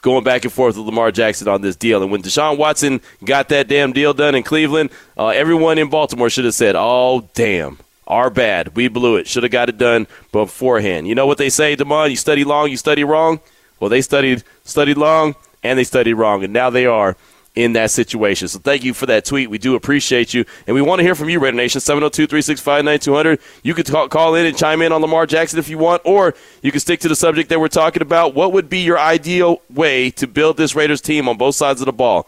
[0.03, 2.03] going back and forth with Lamar Jackson on this deal.
[2.03, 6.29] And when Deshaun Watson got that damn deal done in Cleveland, uh, everyone in Baltimore
[6.29, 8.75] should have said, "Oh, damn." Our bad.
[8.75, 9.27] We blew it.
[9.27, 11.07] Should have got it done beforehand.
[11.07, 12.11] You know what they say, Damon?
[12.11, 13.39] You study long, you study wrong.
[13.79, 17.17] Well, they studied studied long and they studied wrong, and now they are
[17.55, 18.47] in that situation.
[18.47, 19.49] So thank you for that tweet.
[19.49, 20.45] We do appreciate you.
[20.67, 23.39] And we want to hear from you, Raider Nation, 702-365-9200.
[23.63, 26.35] You could talk, call in and chime in on Lamar Jackson if you want, or
[26.61, 28.35] you can stick to the subject that we're talking about.
[28.35, 31.85] What would be your ideal way to build this Raiders team on both sides of
[31.85, 32.27] the ball?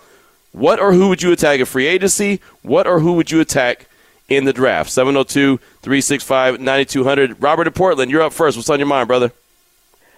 [0.53, 2.39] What or who would you attack at free agency?
[2.61, 3.87] What or who would you attack
[4.29, 4.89] in the draft.
[4.91, 7.41] 702 365 9200.
[7.41, 8.57] Robert in Portland, you're up first.
[8.57, 9.31] What's on your mind, brother?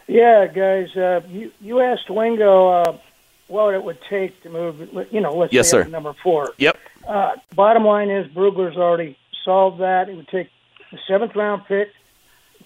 [0.08, 0.95] Yeah, guys.
[0.95, 2.98] Uh, you, you asked Wingo uh,
[3.48, 5.89] what it would take to move, you know, let's yes, say sir.
[5.89, 6.54] number four.
[6.58, 6.78] Yep.
[7.08, 10.10] Uh, bottom line is Brugler's already solved that.
[10.10, 10.50] It would take
[10.91, 11.89] the seventh round pick,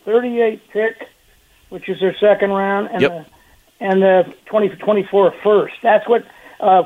[0.05, 1.07] 38 pick,
[1.69, 3.11] which is their second round, and Yep.
[3.11, 3.25] the
[3.85, 5.75] and the 20 24 first.
[5.81, 6.25] That's what
[6.61, 6.83] uh,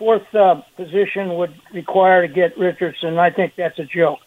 [0.00, 3.18] fourth uh, position would require to get Richardson.
[3.18, 4.18] I think that's a joke.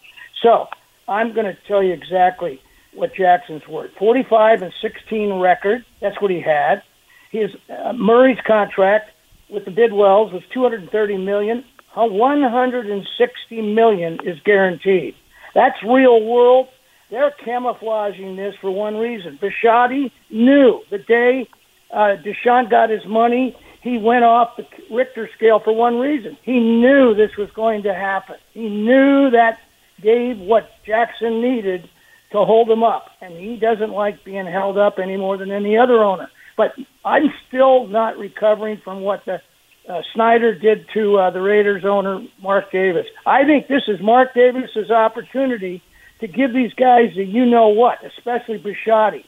[0.42, 0.68] So
[1.08, 2.62] I'm going to tell you exactly
[2.94, 3.92] what Jackson's worth.
[3.98, 5.84] 45 and 16 record.
[6.00, 6.84] That's what he had.
[7.32, 9.10] His uh, Murray's contract
[9.50, 11.66] with the Bidwells was 230 million.
[11.96, 15.16] Uh, 160 million is guaranteed.
[15.56, 16.68] That's real world.
[17.10, 19.40] They're camouflaging this for one reason.
[19.42, 21.48] Bisciotti knew the day
[21.94, 26.38] uh, Deshaun got his money, he went off the Richter scale for one reason.
[26.41, 28.38] He knew this was going to happen.
[28.54, 29.60] He knew that
[30.02, 31.89] gave what Jackson needed
[32.32, 35.78] to hold him up, and he doesn't like being held up any more than any
[35.78, 36.30] other owner.
[36.56, 39.41] But I'm still not recovering from what the
[39.88, 43.06] uh, Snyder did to uh, the Raiders owner Mark Davis.
[43.26, 45.84] I think this is Mark Davis's opportunity
[46.22, 49.26] to give these guys the you know what, especially Bisciotti.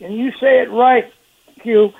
[0.00, 1.12] And you say it right,
[1.60, 1.92] Q.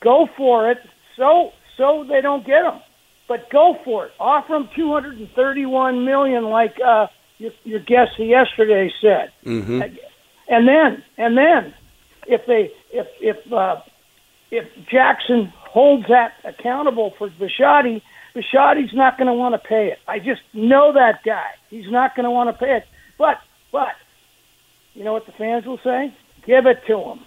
[0.00, 0.78] Go for it.
[1.18, 2.80] So so they don't get them,
[3.28, 4.12] but go for it.
[4.18, 9.32] Offer them 231 million, like uh, your, your guest yesterday said.
[9.44, 9.82] Mm-hmm.
[10.48, 11.74] And then and then
[12.26, 13.80] if they if if uh,
[14.50, 18.00] if Jackson holds that accountable for Bisciotti,
[18.34, 19.98] Bisciotti's not going to want to pay it.
[20.06, 21.50] I just know that guy.
[21.68, 22.84] He's not going to want to pay it.
[23.18, 23.38] But
[23.72, 23.94] but
[24.94, 26.14] you know what the fans will say?
[26.46, 27.20] Give it to him.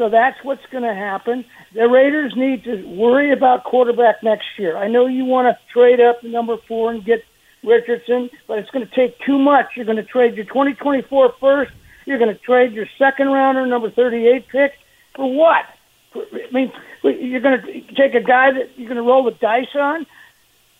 [0.00, 1.44] So that's what's going to happen.
[1.74, 4.78] The Raiders need to worry about quarterback next year.
[4.78, 7.18] I know you want to trade up number four and get
[7.62, 9.66] Richardson, but it's going to take too much.
[9.76, 11.72] You're going to trade your 2024 first.
[12.06, 14.72] You're going to trade your second rounder, number 38 pick,
[15.14, 15.66] for what?
[16.14, 19.76] I mean, you're going to take a guy that you're going to roll the dice
[19.78, 20.06] on.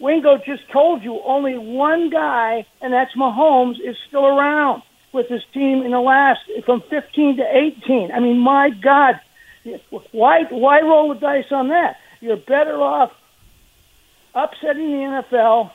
[0.01, 4.83] Wingo just told you only one guy, and that's Mahomes, is still around.
[5.13, 8.13] With his team in the last from 15 to 18.
[8.13, 9.21] I mean, my God,
[10.13, 11.97] why why roll the dice on that?
[12.21, 13.13] You're better off
[14.35, 15.71] upsetting the NFL,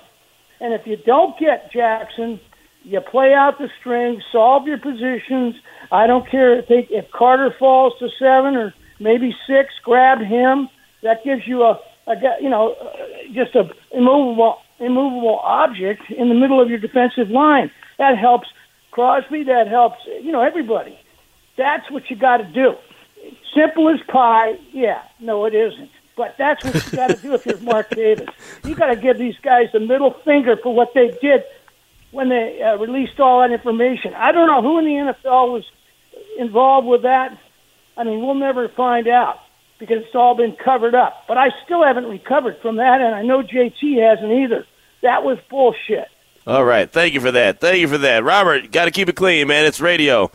[0.59, 2.39] and if you don't get Jackson,
[2.83, 5.55] you play out the string, solve your positions.
[5.91, 10.69] I don't care if, they, if Carter falls to seven or maybe six, grab him.
[11.01, 12.75] That gives you a, a you know,
[13.33, 17.71] just a immovable immovable object in the middle of your defensive line.
[17.97, 18.47] That helps
[18.95, 19.43] Crosby.
[19.43, 20.97] That helps you know everybody.
[21.57, 22.75] That's what you got to do.
[23.53, 24.57] Simple as pie.
[24.71, 25.91] Yeah, no, it isn't.
[26.15, 28.29] But that's what you got to do if you're Mark Davis.
[28.63, 31.43] You got to give these guys the middle finger for what they did
[32.11, 34.13] when they uh, released all that information.
[34.13, 35.65] I don't know who in the NFL was
[36.37, 37.37] involved with that.
[37.97, 39.39] I mean, we'll never find out
[39.77, 41.25] because it's all been covered up.
[41.27, 44.65] But I still haven't recovered from that, and I know JT hasn't either.
[45.01, 46.07] That was bullshit.
[46.47, 46.89] All right.
[46.89, 47.59] Thank you for that.
[47.59, 48.23] Thank you for that.
[48.23, 49.65] Robert, got to keep it clean, man.
[49.65, 50.31] It's radio.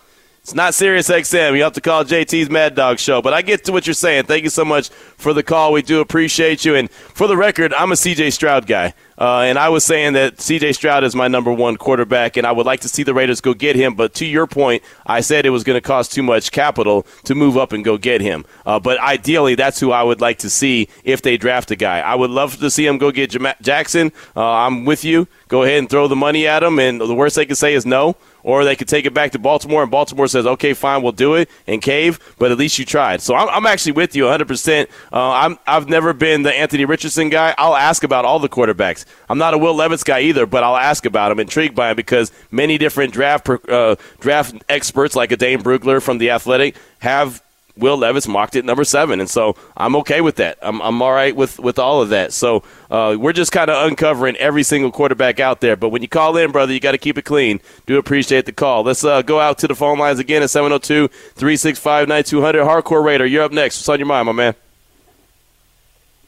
[0.51, 1.57] It's not Sirius XM.
[1.57, 3.23] You have to call JT's Mad Dog Show.
[3.23, 4.25] But I get to what you're saying.
[4.25, 5.73] Thank you so much for the call.
[5.73, 6.75] We do appreciate you.
[6.75, 8.95] And for the record, I'm a CJ Stroud guy.
[9.17, 12.51] Uh, and I was saying that CJ Stroud is my number one quarterback, and I
[12.51, 13.95] would like to see the Raiders go get him.
[13.95, 17.37] But to your point, I said it was going to cost too much capital to
[17.37, 18.45] move up and go get him.
[18.67, 22.01] Uh, but ideally, that's who I would like to see if they draft a guy.
[22.01, 24.11] I would love to see him go get Jackson.
[24.35, 25.29] Uh, I'm with you.
[25.47, 27.87] Go ahead and throw the money at him, and the worst they can say is
[27.87, 31.13] no or they could take it back to Baltimore, and Baltimore says, "Okay, fine, we'll
[31.13, 32.19] do it," and cave.
[32.39, 33.21] But at least you tried.
[33.23, 34.45] So I'm, I'm actually with you 100.
[34.45, 37.55] Uh, percent I'm I've never been the Anthony Richardson guy.
[37.59, 39.05] I'll ask about all the quarterbacks.
[39.29, 41.41] I'm not a Will Levis guy either, but I'll ask about him.
[41.41, 46.19] Intrigued by him because many different draft uh, draft experts like a Dane Brugler from
[46.19, 47.43] the Athletic have
[47.81, 50.59] Will Levis mocked it number seven, and so I'm okay with that.
[50.63, 52.33] I'm, I'm all right with, with all of that.
[52.33, 55.77] So uh, we're just kind of uncovering every single quarterback out there.
[55.77, 57.61] But when you call in, brother, you got to keep it clean.
[57.87, 58.83] Do appreciate the call.
[58.83, 62.65] Let's uh, go out to the phone lines again at 702 365 9200.
[62.65, 63.79] Hardcore Raider, you're up next.
[63.79, 64.55] What's on your mind, my man?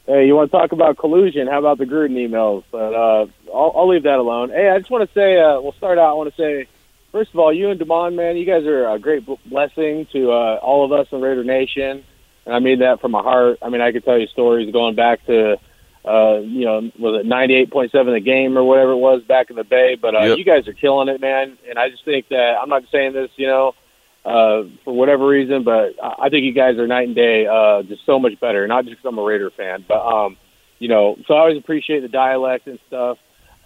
[0.05, 1.47] Hey, you want to talk about collusion?
[1.47, 2.63] How about the Gruden emails?
[2.71, 4.49] But uh, I'll, I'll leave that alone.
[4.49, 6.09] Hey, I just want to say, uh, we'll start out.
[6.09, 6.67] I want to say
[7.13, 10.59] first of all, you and Damon, man, you guys are a great blessing to uh,
[10.61, 12.03] all of us in Raider Nation,
[12.45, 13.59] and I mean that from my heart.
[13.61, 15.57] I mean, I could tell you stories going back to,
[16.03, 19.21] uh, you know, was it ninety eight point seven the game or whatever it was
[19.23, 19.95] back in the Bay.
[19.95, 20.37] But uh, yep.
[20.37, 21.57] you guys are killing it, man.
[21.69, 23.73] And I just think that I'm not saying this, you know,
[24.25, 28.05] uh, for whatever reason, but I think you guys are night and day, uh, just
[28.05, 28.67] so much better.
[28.67, 30.35] Not just because I'm a Raider fan, but um,
[30.79, 33.17] you know, so I always appreciate the dialect and stuff.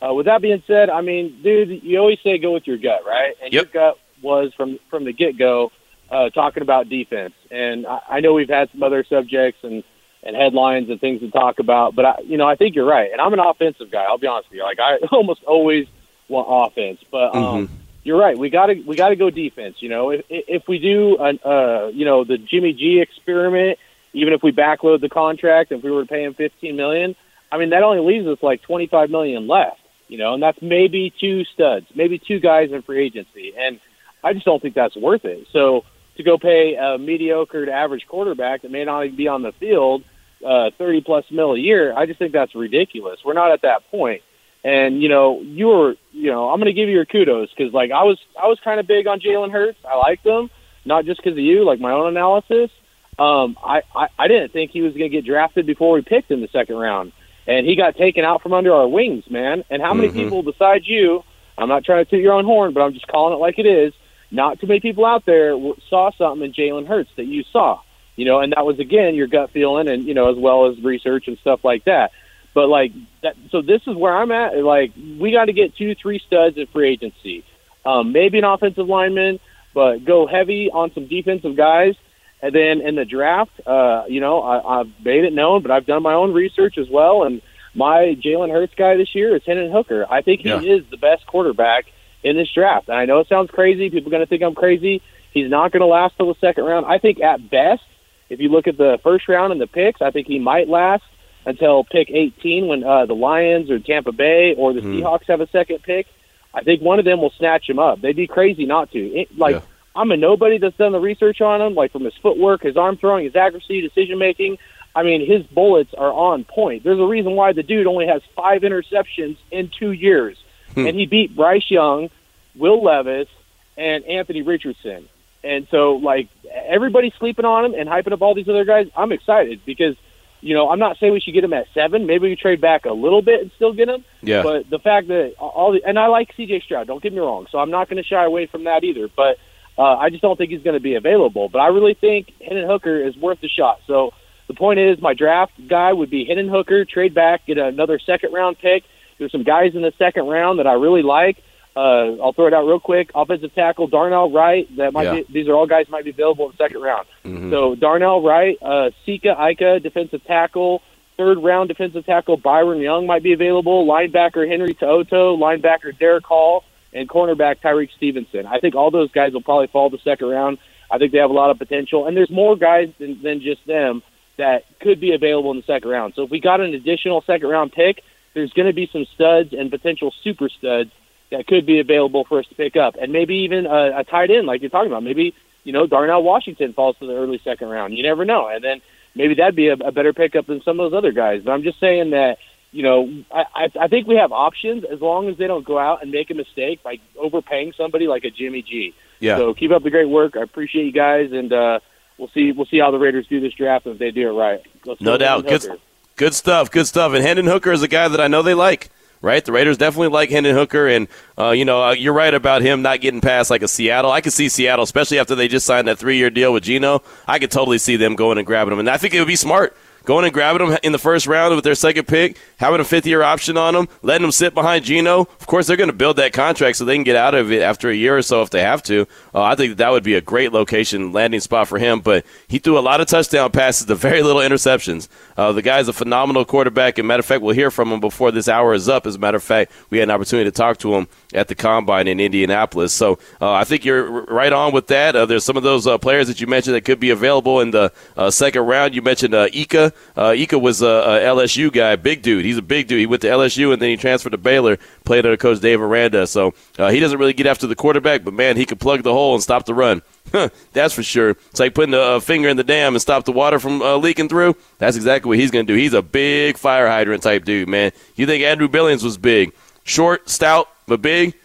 [0.01, 3.01] Uh, with that being said, I mean, dude, you always say go with your gut,
[3.05, 3.35] right?
[3.41, 3.73] And yep.
[3.73, 5.71] your gut was from from the get go
[6.09, 7.33] uh, talking about defense.
[7.49, 9.83] And I, I know we've had some other subjects and
[10.23, 13.11] and headlines and things to talk about, but I, you know, I think you're right.
[13.11, 14.03] And I'm an offensive guy.
[14.03, 14.63] I'll be honest with you.
[14.63, 15.87] Like I almost always
[16.27, 17.75] want offense, but um, mm-hmm.
[18.03, 18.37] you're right.
[18.37, 19.77] We got to we got to go defense.
[19.79, 23.79] You know, if if we do an uh, you know the Jimmy G experiment,
[24.13, 27.15] even if we backload the contract, if we were to pay him 15 million.
[27.49, 31.13] I mean, that only leaves us like 25 million left you know, and that's maybe
[31.19, 33.79] two studs, maybe two guys in free agency, and
[34.23, 35.47] I just don't think that's worth it.
[35.51, 35.83] So
[36.17, 39.51] to go pay a mediocre to average quarterback that may not even be on the
[39.53, 40.03] field
[40.45, 43.19] uh, thirty plus mil a year, I just think that's ridiculous.
[43.25, 44.21] We're not at that point.
[44.63, 47.73] And you know, you were, you know, I'm going to give you your kudos because
[47.73, 49.77] like I was, I was kind of big on Jalen Hurts.
[49.87, 50.49] I liked him,
[50.83, 52.71] not just because of you, like my own analysis.
[53.19, 56.31] Um, I, I, I didn't think he was going to get drafted before we picked
[56.31, 57.13] in the second round
[57.47, 59.63] and he got taken out from under our wings, man.
[59.69, 60.19] And how many mm-hmm.
[60.19, 61.23] people besides you?
[61.57, 63.65] I'm not trying to toot your own horn, but I'm just calling it like it
[63.65, 63.93] is.
[64.29, 65.57] Not too many people out there
[65.89, 67.79] saw something in Jalen Hurts that you saw,
[68.17, 70.83] you know, and that was again your gut feeling, and you know, as well as
[70.83, 72.11] research and stuff like that.
[72.53, 72.91] But like
[73.23, 74.57] that, so this is where I'm at.
[74.57, 77.45] Like we got to get two, three studs in free agency,
[77.85, 79.39] um, maybe an offensive lineman,
[79.73, 81.95] but go heavy on some defensive guys
[82.41, 85.85] and then in the draft, uh, you know, I, I've made it known, but I've
[85.85, 87.23] done my own research as well.
[87.23, 87.41] And
[87.73, 90.05] my Jalen Hurts guy this year is Hendon Hooker.
[90.09, 90.61] I think he yeah.
[90.61, 91.85] is the best quarterback
[92.23, 92.89] in this draft.
[92.89, 93.89] And I know it sounds crazy.
[93.89, 95.01] People are going to think I'm crazy.
[95.31, 96.85] He's not going to last till the second round.
[96.85, 97.83] I think at best,
[98.29, 101.03] if you look at the first round and the picks, I think he might last
[101.45, 105.01] until pick 18 when uh, the Lions or Tampa Bay or the mm.
[105.01, 106.05] Seahawks have a second pick.
[106.53, 108.01] I think one of them will snatch him up.
[108.01, 108.99] They'd be crazy not to.
[108.99, 109.55] It, like.
[109.55, 109.61] Yeah
[109.97, 112.97] I'm a nobody that's done the research on him, like from his footwork, his arm
[112.97, 114.57] throwing, his accuracy, decision making.
[114.95, 116.83] I mean, his bullets are on point.
[116.83, 120.37] There's a reason why the dude only has five interceptions in two years,
[120.73, 120.85] hmm.
[120.87, 122.09] and he beat Bryce Young,
[122.55, 123.27] Will Levis,
[123.75, 125.09] and Anthony Richardson.
[125.43, 128.87] And so, like everybody's sleeping on him and hyping up all these other guys.
[128.95, 129.95] I'm excited because
[130.41, 132.05] you know, I'm not saying we should get him at seven.
[132.05, 134.05] Maybe we trade back a little bit and still get him.
[134.21, 134.43] Yeah.
[134.43, 136.61] But the fact that all the, and I like C.J.
[136.61, 136.87] Stroud.
[136.87, 137.47] Don't get me wrong.
[137.51, 139.07] So I'm not going to shy away from that either.
[139.07, 139.37] But
[139.77, 141.49] uh, I just don't think he's going to be available.
[141.49, 143.79] But I really think Hendon Hooker is worth the shot.
[143.87, 144.11] So
[144.47, 146.85] the point is, my draft guy would be Hendon Hooker.
[146.85, 148.83] Trade back, get another second round pick.
[149.17, 151.37] There's some guys in the second round that I really like.
[151.75, 153.11] Uh, I'll throw it out real quick.
[153.13, 154.67] Offensive tackle Darnell Wright.
[154.77, 155.13] That might Yeah.
[155.15, 155.25] be.
[155.29, 157.05] These are all guys might be available in the second round.
[157.23, 157.51] Mhm.
[157.51, 160.81] So Darnell Wright, uh, Siaki Ika, defensive tackle.
[161.17, 163.85] Third round defensive tackle Byron Young might be available.
[163.85, 166.63] Linebacker Henry To'oto, linebacker Derick Hall,
[166.97, 168.45] and cornerback Tyrique Stevenson.
[168.45, 170.57] I think all those guys will probably fall the second round.
[170.89, 173.65] I think they have a lot of potential, and there's more guys than, than just
[173.67, 174.01] them
[174.37, 176.13] that could be available in the second round.
[176.15, 178.01] So if we got an additional second round pick,
[178.33, 180.91] there's going to be some studs and potential super studs
[181.31, 184.31] that could be available for us to pick up, and maybe even a, a tight
[184.31, 185.03] end like you're talking about.
[185.03, 185.33] Maybe
[185.63, 187.95] you know Darnell Washington falls to the early second round.
[187.95, 188.81] You never know, and then
[189.15, 191.41] maybe that'd be a, a better pickup than some of those other guys.
[191.43, 192.37] But I'm just saying that
[192.71, 195.77] you know I, I, I think we have options as long as they don't go
[195.77, 198.93] out and make a mistake by overpaying somebody like a Jimmy G.
[199.19, 199.37] Yeah.
[199.37, 200.37] So keep up the great work.
[200.37, 201.79] I appreciate you guys, and uh,
[202.17, 204.61] we'll see we'll see how the Raiders do this draft if they do it right.
[204.85, 205.47] Let's No doubt.
[205.47, 205.79] Good,
[206.15, 206.71] good stuff.
[206.71, 207.13] Good stuff.
[207.13, 208.89] And Hendon Hooker is a guy that I know they like.
[209.19, 211.07] Right, the Raiders definitely like Hendon Hooker, and
[211.39, 214.11] uh, you know uh, you're right about him not getting past like a Seattle.
[214.11, 217.01] I could see Seattle, especially after they just signed that three year deal with Geno.
[217.27, 219.35] I could totally see them going and grabbing him, and I think it would be
[219.35, 219.75] smart
[220.07, 223.05] going and grabbing him in the first round with their second pick, having a fifth
[223.05, 225.19] year option on him, letting him sit behind Geno.
[225.19, 227.61] Of course, they're going to build that contract so they can get out of it
[227.61, 229.05] after a year or so if they have to.
[229.35, 231.99] Uh, I think that would be a great location landing spot for him.
[231.99, 235.09] But he threw a lot of touchdown passes to very little interceptions.
[235.35, 236.97] Uh, the guy's a phenomenal quarterback.
[236.97, 239.05] And matter of fact, we'll hear from him before this hour is up.
[239.05, 241.55] As a matter of fact, we had an opportunity to talk to him at the
[241.55, 242.93] combine in Indianapolis.
[242.93, 245.17] So uh, I think you're right on with that.
[245.17, 247.71] Uh, there's some of those uh, players that you mentioned that could be available in
[247.71, 248.95] the uh, second round.
[248.95, 249.91] You mentioned Ika.
[250.15, 252.45] Uh, Ika was a, a LSU guy, big dude.
[252.45, 252.99] He's a big dude.
[252.99, 256.27] He went to LSU and then he transferred to Baylor, played under Coach Dave Aranda.
[256.27, 259.13] So uh, he doesn't really get after the quarterback, but man, he could plug the
[259.13, 260.01] hole and stop the run.
[260.73, 261.31] That's for sure.
[261.31, 264.29] It's like putting a, finger in the dam and stop the water from uh, leaking
[264.29, 264.55] through.
[264.79, 265.79] That's exactly what he's going to do.
[265.79, 267.91] He's a big fire hydrant type dude, man.
[268.15, 271.35] You think Andrew Billings was big, short, stout, but big?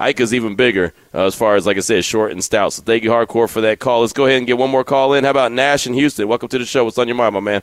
[0.00, 2.72] Ika's even bigger uh, as far as, like I said, short and stout.
[2.72, 4.02] So thank you, Hardcore, for that call.
[4.02, 5.24] Let's go ahead and get one more call in.
[5.24, 6.28] How about Nash in Houston?
[6.28, 6.84] Welcome to the show.
[6.84, 7.62] What's on your mind, my man?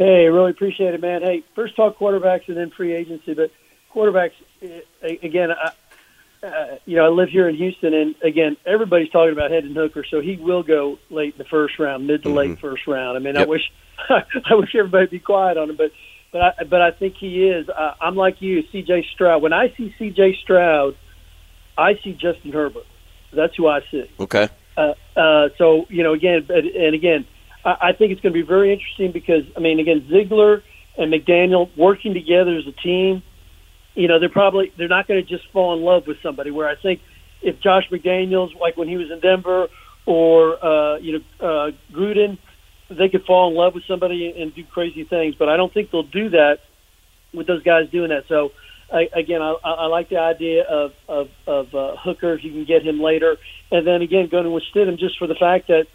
[0.00, 1.20] Hey, really appreciate it, man.
[1.20, 3.50] Hey, first talk quarterbacks and then free agency, but
[3.94, 4.32] quarterbacks
[4.62, 4.80] eh,
[5.22, 5.50] again.
[5.52, 5.72] I,
[6.42, 10.06] uh, you know, I live here in Houston, and again, everybody's talking about Hendon Hooker,
[10.10, 13.18] so he will go late in the first round, mid to late first round.
[13.18, 13.70] I mean, I wish
[14.08, 15.92] I wish everybody would be quiet on him, but
[16.32, 17.68] but I, but I think he is.
[17.68, 19.06] Uh, I'm like you, C.J.
[19.12, 19.42] Stroud.
[19.42, 20.38] When I see C.J.
[20.42, 20.96] Stroud,
[21.76, 22.86] I see Justin Herbert.
[23.34, 24.10] That's who I see.
[24.18, 24.48] Okay.
[24.78, 27.26] Uh, uh, so you know, again, and again,
[27.64, 30.62] I, think it's going to be very interesting because I mean, again, Ziegler
[30.96, 33.22] and McDaniel working together as a team.
[33.94, 36.50] You know, they're probably they're not going to just fall in love with somebody.
[36.50, 37.00] Where I think
[37.42, 39.68] if Josh McDaniels, like when he was in Denver,
[40.06, 42.38] or uh, you know uh, Gruden,
[42.88, 45.34] they could fall in love with somebody and do crazy things.
[45.34, 46.58] But I don't think they'll do that
[47.34, 48.24] with those guys doing that.
[48.28, 48.50] So
[48.92, 52.64] I, again, I, I like the idea of of, of uh, Hooker if you can
[52.64, 53.36] get him later,
[53.70, 55.86] and then again going with Stidham just for the fact that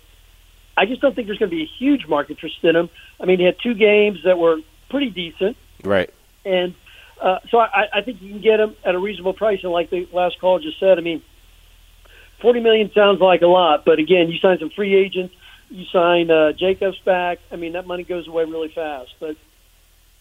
[0.78, 2.90] I just don't think there's going to be a huge market for Stidham.
[3.20, 4.58] I mean, he had two games that were
[4.90, 6.14] pretty decent, Right.
[6.44, 6.76] and
[7.22, 9.60] uh, so I, I think you can get him at a reasonable price.
[9.64, 11.22] And like the last call just said, I mean,
[12.42, 15.34] forty million sounds like a lot, but again, you sign some free agents,
[15.70, 17.40] you sign uh, Jacobs back.
[17.52, 19.16] I mean, that money goes away really fast.
[19.20, 19.38] But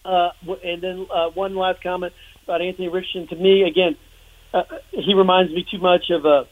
[0.05, 0.31] uh,
[0.63, 2.13] and then uh, one last comment
[2.45, 3.27] about Anthony Richardson.
[3.29, 3.97] To me, again,
[4.53, 4.63] uh,
[4.93, 6.45] he reminds me too much of uh,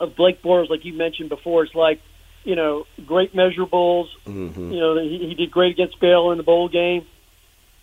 [0.00, 1.64] of Blake Bortles, like you mentioned before.
[1.64, 2.00] It's like
[2.46, 4.06] you know, great measurables.
[4.24, 4.70] Mm-hmm.
[4.70, 7.04] You know, he, he did great against Bale in the bowl game.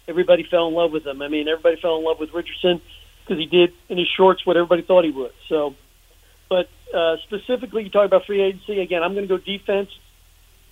[0.07, 1.21] Everybody fell in love with him.
[1.21, 2.81] I mean, everybody fell in love with Richardson
[3.21, 5.33] because he did in his shorts what everybody thought he would.
[5.49, 5.75] So,
[6.49, 9.03] but uh, specifically, you talk about free agency again.
[9.03, 9.89] I'm going to go defense.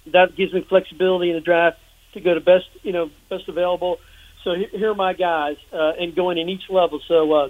[0.08, 1.78] That gives me flexibility in the draft
[2.14, 4.00] to go to best, you know, best available.
[4.46, 7.02] So here, here are my guys, uh, and going in each level.
[7.08, 7.50] So uh,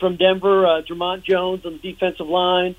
[0.00, 2.74] from Denver, uh, DreMont Jones on the defensive line,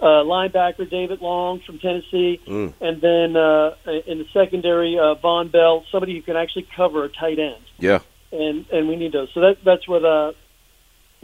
[0.00, 2.72] uh, linebacker David Long from Tennessee, Mm.
[2.80, 3.74] and then uh,
[4.06, 8.00] in the secondary, uh, Vonn Bell, somebody who can actually cover a tight end Yeah.
[8.32, 9.28] and and we need those.
[9.34, 10.32] So that that's what uh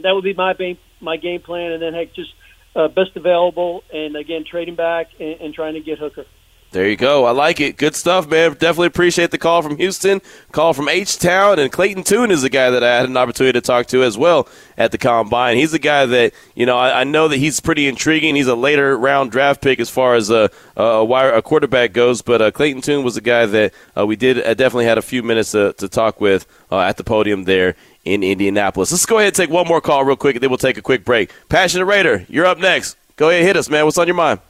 [0.01, 2.31] that would be my game my game plan, and then heck just
[2.75, 6.25] uh, best available, and again trading back and, and trying to get Hooker.
[6.71, 7.23] There you go.
[7.25, 7.77] I like it.
[7.77, 8.51] Good stuff, man.
[8.51, 12.49] Definitely appreciate the call from Houston, call from H Town, and Clayton Tune is a
[12.49, 15.55] guy that I had an opportunity to talk to as well at the combine.
[15.55, 18.35] He's a guy that you know I, I know that he's pretty intriguing.
[18.35, 22.21] He's a later round draft pick as far as a a, wire, a quarterback goes,
[22.21, 25.01] but uh, Clayton Tune was a guy that uh, we did uh, definitely had a
[25.01, 28.91] few minutes to, to talk with uh, at the podium there in Indianapolis.
[28.91, 30.81] Let's go ahead and take one more call real quick, and then we'll take a
[30.81, 31.31] quick break.
[31.47, 32.97] Passionate Raider, you're up next.
[33.15, 33.85] Go ahead, and hit us, man.
[33.85, 34.41] What's on your mind?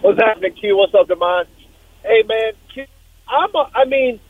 [0.00, 0.76] What's happening, Q?
[0.76, 1.46] What's up, Demond?
[2.02, 2.86] Hey, man, Q,
[3.28, 3.54] I'm.
[3.54, 4.20] A, I mean,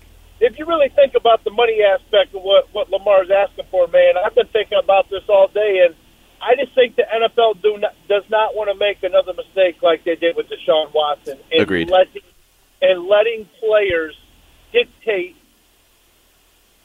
[0.40, 4.14] if you really think about the money aspect of what what Lamar's asking for, man,
[4.24, 5.94] I've been thinking about this all day, and
[6.40, 10.04] I just think the NFL do not, does not want to make another mistake like
[10.04, 11.38] they did with Deshaun Watson.
[11.52, 11.90] And Agreed.
[11.90, 12.22] Letting,
[12.80, 14.18] and letting players
[14.72, 15.36] dictate.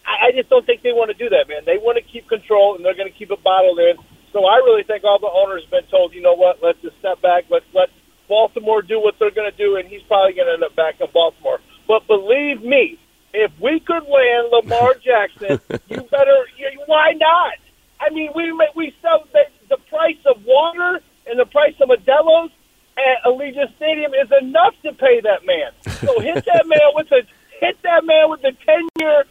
[0.06, 1.64] I, I just don't think they want to do that, man.
[1.66, 3.96] They want to keep control, and they're going to keep it bottled in.
[4.34, 6.58] So I really think all the owners have been told, you know what?
[6.62, 7.46] Let's just step back.
[7.50, 7.90] Let's let
[8.28, 11.02] Baltimore do what they're going to do, and he's probably going to end up back
[11.02, 11.60] in Baltimore.
[11.88, 13.00] But believe me,
[13.34, 16.38] if we could land Lamar Jackson, you better.
[16.58, 17.54] You, why not?
[18.00, 22.52] I mean, we we sell the, the price of water and the price of Modelo's
[22.98, 25.72] at Allegiant Stadium is enough to pay that man.
[26.00, 27.22] So hit that man with a
[27.60, 29.24] hit that man with a ten year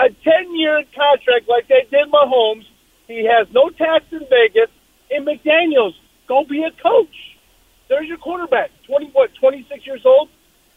[0.00, 2.66] a ten year contract like they did Mahomes.
[3.06, 4.70] He has no tax in Vegas.
[5.10, 5.94] And McDaniels,
[6.26, 7.37] go be a coach.
[7.88, 8.70] There's your quarterback.
[8.86, 9.30] Twenty what?
[9.40, 10.28] Twenty six years old.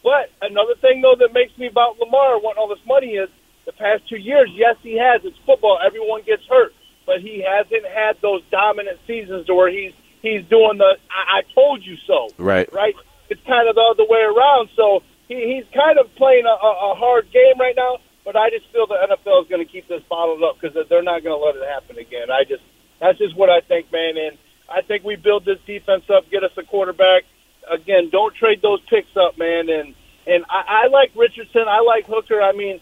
[0.02, 3.28] But another thing though that makes me about Lamar wanting all this money is
[3.66, 4.50] the past two years.
[4.54, 5.22] Yes, he has.
[5.24, 5.78] It's football.
[5.84, 6.74] Everyone gets hurt,
[7.06, 9.92] but he hasn't had those dominant seasons to where he's
[10.22, 12.28] he's doing the I, I told you so.
[12.38, 12.72] Right.
[12.72, 12.94] Right.
[13.30, 14.68] It's kind of the other way around.
[14.76, 17.98] So he, he's kind of playing a, a, a hard game right now.
[18.24, 21.02] But I just feel the NFL is going to keep this bottled up because they're
[21.02, 22.30] not going to let it happen again.
[22.30, 22.62] I just
[23.00, 24.14] that's just what I think, man.
[24.16, 24.38] And
[24.72, 27.24] I think we build this defense up, get us a quarterback.
[27.70, 29.68] Again, don't trade those picks up, man.
[29.68, 29.94] And
[30.26, 31.64] and I, I like Richardson.
[31.68, 32.40] I like Hooker.
[32.40, 32.80] I mean,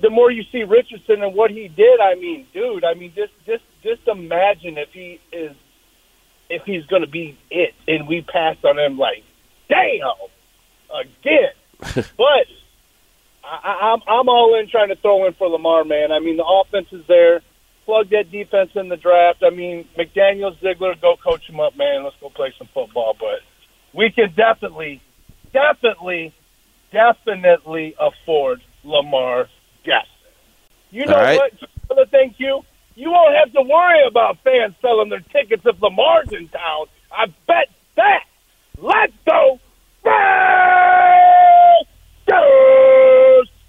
[0.00, 2.84] the more you see Richardson and what he did, I mean, dude.
[2.84, 5.54] I mean, just just just imagine if he is
[6.48, 9.24] if he's going to be it, and we passed on him like,
[9.68, 10.10] damn,
[10.94, 11.52] again.
[12.16, 12.46] but
[13.44, 16.12] I, I'm I'm all in trying to throw in for Lamar, man.
[16.12, 17.42] I mean, the offense is there.
[17.88, 19.42] Plug that defense in the draft.
[19.42, 22.04] I mean, McDaniel, Ziegler, go coach him up, man.
[22.04, 23.16] Let's go play some football.
[23.18, 23.40] But
[23.94, 25.00] we can definitely,
[25.54, 26.34] definitely,
[26.92, 29.48] definitely afford Lamar
[29.86, 30.12] Jackson.
[30.90, 31.40] You know right.
[31.88, 32.10] what?
[32.10, 32.62] Thing, Q.
[32.94, 36.88] You won't have to worry about fans selling their tickets if Lamar's in town.
[37.10, 38.24] I bet that.
[38.76, 39.58] Let's go.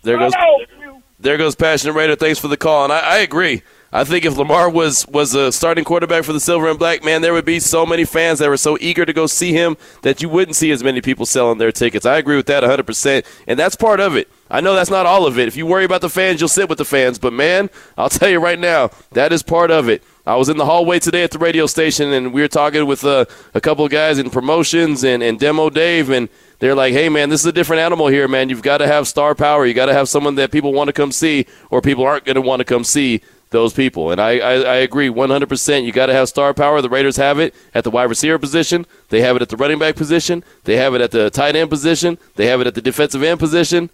[0.02, 1.04] There goes Come on, Q.
[1.20, 2.18] there goes Passionate Raider.
[2.18, 3.62] Thanks for the call, and I, I agree.
[3.92, 7.24] I think if Lamar was was a starting quarterback for the Silver and Black, man,
[7.24, 10.22] there would be so many fans that were so eager to go see him that
[10.22, 12.06] you wouldn't see as many people selling their tickets.
[12.06, 14.30] I agree with that 100%, and that's part of it.
[14.52, 15.48] I know that's not all of it.
[15.48, 18.30] If you worry about the fans, you'll sit with the fans, but man, I'll tell
[18.30, 20.04] you right now, that is part of it.
[20.24, 23.04] I was in the hallway today at the radio station, and we were talking with
[23.04, 23.26] uh,
[23.56, 26.30] a couple of guys in promotions and, and Demo Dave, and
[26.60, 28.50] they're like, hey, man, this is a different animal here, man.
[28.50, 29.66] You've got to have star power.
[29.66, 32.36] you got to have someone that people want to come see, or people aren't going
[32.36, 34.12] to want to come see those people.
[34.12, 35.84] And I, I, I agree 100%.
[35.84, 36.82] You got to have star power.
[36.82, 39.80] The Raiders have it at the wide receiver position, they have it at the running
[39.80, 42.82] back position, they have it at the tight end position, they have it at the
[42.82, 43.90] defensive end position.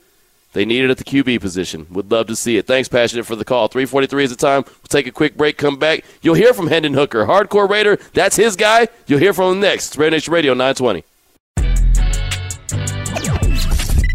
[0.54, 1.86] They need it at the QB position.
[1.90, 2.66] Would love to see it.
[2.66, 3.68] Thanks, Passionate, for the call.
[3.68, 4.64] 343 is the time.
[4.66, 6.06] We'll take a quick break, come back.
[6.22, 7.26] You'll hear from Hendon Hooker.
[7.26, 8.88] Hardcore Raider, that's his guy.
[9.06, 9.88] You'll hear from him next.
[9.88, 11.04] It's Raider Nation Radio 920.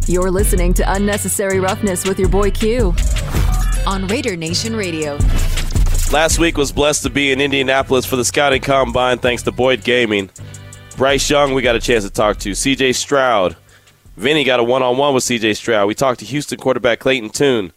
[0.06, 2.94] You're listening to Unnecessary Roughness with your boy Q
[3.86, 5.18] on Raider Nation Radio.
[6.12, 9.84] Last week was blessed to be in Indianapolis for the Scouting Combine thanks to Boyd
[9.84, 10.30] Gaming.
[10.96, 12.50] Bryce Young, we got a chance to talk to.
[12.50, 13.56] CJ Stroud.
[14.16, 15.88] Vinny got a one on one with CJ Stroud.
[15.88, 17.72] We talked to Houston quarterback Clayton Tune,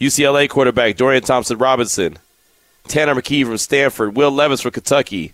[0.00, 2.18] UCLA quarterback Dorian Thompson Robinson,
[2.88, 5.32] Tanner McKee from Stanford, Will Levis from Kentucky,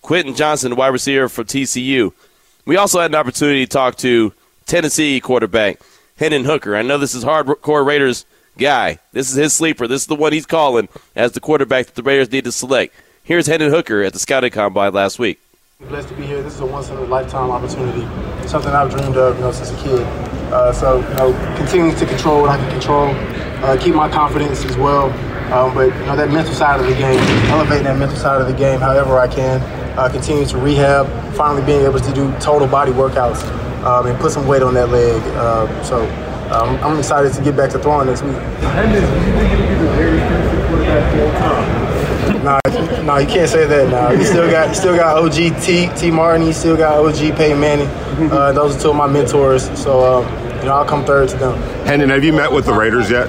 [0.00, 2.12] Quentin Johnston, wide receiver from TCU.
[2.64, 4.32] We also had an opportunity to talk to
[4.66, 5.80] Tennessee quarterback
[6.16, 6.76] Hendon Hooker.
[6.76, 8.24] I know this is hardcore Raiders
[8.58, 8.98] guy.
[9.12, 9.86] This is his sleeper.
[9.86, 12.94] This is the one he's calling as the quarterback that the Raiders need to select.
[13.24, 15.40] Here's Hendon Hooker at the scouting combine last week.
[15.88, 16.42] Blessed to be here.
[16.42, 18.02] This is a once in a lifetime opportunity.
[18.46, 20.00] Something I've dreamed of, you know, since a kid.
[20.52, 23.08] Uh, so, you know, continuing to control what I can control,
[23.64, 25.10] uh, keep my confidence as well.
[25.52, 27.18] Um, but you know, that mental side of the game,
[27.50, 29.60] elevating that mental side of the game, however I can.
[29.98, 31.06] Uh, continue to rehab.
[31.34, 33.42] Finally, being able to do total body workouts
[33.84, 35.20] um, and put some weight on that leg.
[35.36, 36.06] Uh, so,
[36.52, 38.36] um, I'm excited to get back to throwing this week.
[42.42, 42.58] Nah,
[43.02, 44.10] nah, you can't say that now.
[44.10, 46.46] You still got, you still got OG T T Martin.
[46.46, 47.86] You still got OG Peyton Manning.
[48.32, 50.24] Uh, those are two of my mentors, so um,
[50.58, 51.58] you know I'll come third to them.
[51.86, 53.28] Hendon, have you met with the Raiders yet?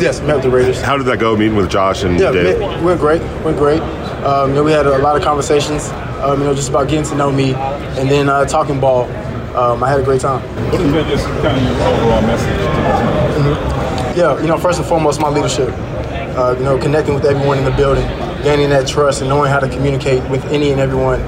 [0.00, 0.80] Yes, met with the Raiders.
[0.80, 2.60] How did that go meeting with Josh and Yeah, Dave?
[2.60, 3.20] it went great.
[3.44, 3.80] Went great.
[4.24, 5.88] Um, you know, we had a lot of conversations.
[6.22, 9.04] Um, you know, just about getting to know me, and then uh, talking ball.
[9.54, 10.42] Um, I had a great time.
[10.72, 14.18] What has been just kind of your overall message to the team?
[14.18, 15.68] Yeah, you know, first and foremost, my leadership.
[16.36, 18.06] Uh, you know, connecting with everyone in the building,
[18.42, 21.20] gaining that trust, and knowing how to communicate with any and everyone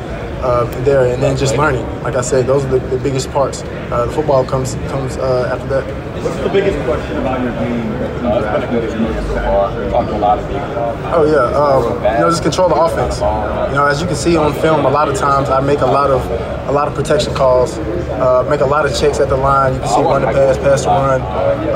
[0.43, 1.87] uh, there, and then just learning.
[2.03, 3.62] Like I said, those are the, the biggest parts.
[3.62, 6.06] Uh, the football comes comes uh, after that.
[6.27, 9.91] What's the biggest question about your game that you this movie so far?
[9.91, 10.61] Talking a lot of people.
[11.14, 13.18] Oh yeah, um, you know, just control the offense.
[13.18, 15.87] You know, as you can see on film, a lot of times I make a
[15.87, 16.20] lot of
[16.68, 19.74] a lot of protection calls, uh, make a lot of checks at the line.
[19.74, 21.22] You can see run the pass, pass the run,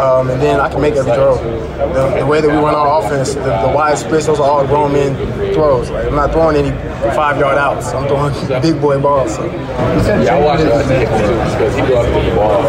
[0.00, 1.36] um, and then I can make every throw.
[1.36, 4.66] The, the way that we run our offense, the, the wide splits, those are all
[4.66, 5.14] grown men
[5.54, 5.90] throws.
[5.90, 6.70] Like, I'm not throwing any
[7.14, 7.92] five yard outs.
[7.92, 9.36] I'm throwing big boy balls.
[9.36, 9.44] So.
[9.44, 12.62] Yeah, I watched uh, Nick too because he brought the ball,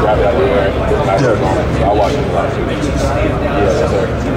[0.00, 1.01] grab it out the air.
[1.06, 1.90] Yeah.
[1.90, 2.24] I him.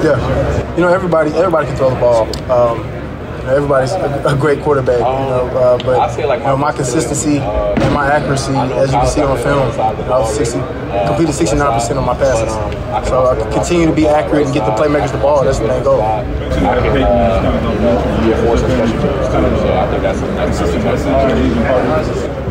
[0.04, 1.32] Yeah, Yeah, you know everybody.
[1.32, 2.24] Everybody can throw the ball.
[2.52, 2.80] Um,
[3.40, 4.98] you know, everybody's a, a great quarterback.
[5.00, 9.22] You know, uh, but you know, my consistency and my accuracy, as you can see
[9.22, 10.60] on film, I was 60,
[11.06, 12.52] completed 69 percent of my passes.
[13.08, 15.44] So I uh, continue to be accurate and get the playmakers the ball.
[15.44, 16.02] That's the main goal.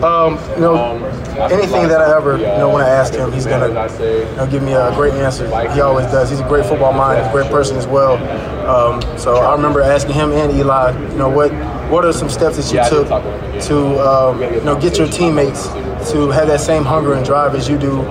[0.05, 1.04] Um, you know,
[1.37, 4.63] anything that I ever, you know, when I ask him, he's gonna you know, give
[4.63, 5.47] me a great answer.
[5.73, 6.31] He always does.
[6.31, 7.19] He's a great football mind.
[7.19, 8.17] He's a great person as well.
[8.69, 11.53] Um, so I remember asking him and Eli, you know, what
[11.91, 13.09] what are some steps that you took
[13.67, 15.69] to, um, you know, get your teammates
[16.13, 18.03] to have that same hunger and drive as you do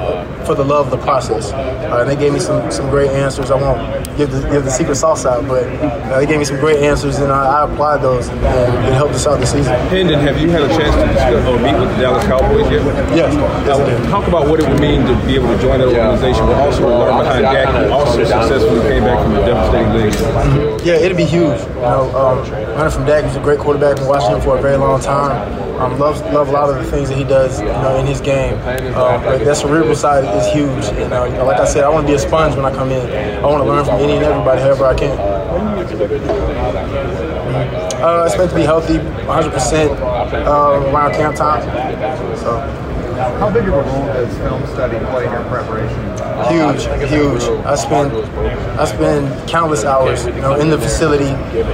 [0.46, 1.52] for the love of the process.
[1.52, 3.52] Uh, and they gave me some, some great answers.
[3.52, 6.60] I won't give the, give the secret sauce out, but uh, they gave me some
[6.60, 9.74] great answers, and I, I applied those, and, and it helped us out this season.
[9.88, 12.84] Hendon, have you had a chance to discuss, or meet with the Dallas Cowboys yet?
[13.16, 13.34] Yes.
[13.34, 14.10] yes.
[14.10, 16.88] Talk about what it would mean to be able to join that organization, but also
[16.88, 20.14] learn behind Dak, who also successfully came back from a devastating leg.
[20.14, 20.88] Mm-hmm.
[20.88, 21.60] Yeah, it'd be huge.
[21.62, 23.98] You know, um, learning from Dak, he's a great quarterback.
[23.98, 25.73] Been watching him for a very long time.
[25.84, 28.22] Um, love love a lot of the things that he does, you know, in his
[28.22, 28.54] game.
[28.96, 30.86] Um, but that cerebral side is huge.
[30.98, 32.74] And uh, you know, like I said, I want to be a sponge when I
[32.74, 33.06] come in.
[33.44, 35.12] I want to learn from any and everybody, however I can.
[38.02, 41.64] Uh, expect to be healthy, 100% uh, around camp time.
[42.38, 42.60] So.
[43.14, 46.00] How big of a role does film study play in your preparation?
[46.50, 47.44] Huge, huge.
[47.64, 48.12] I spend
[48.78, 51.30] I spend countless hours, you know, in the facility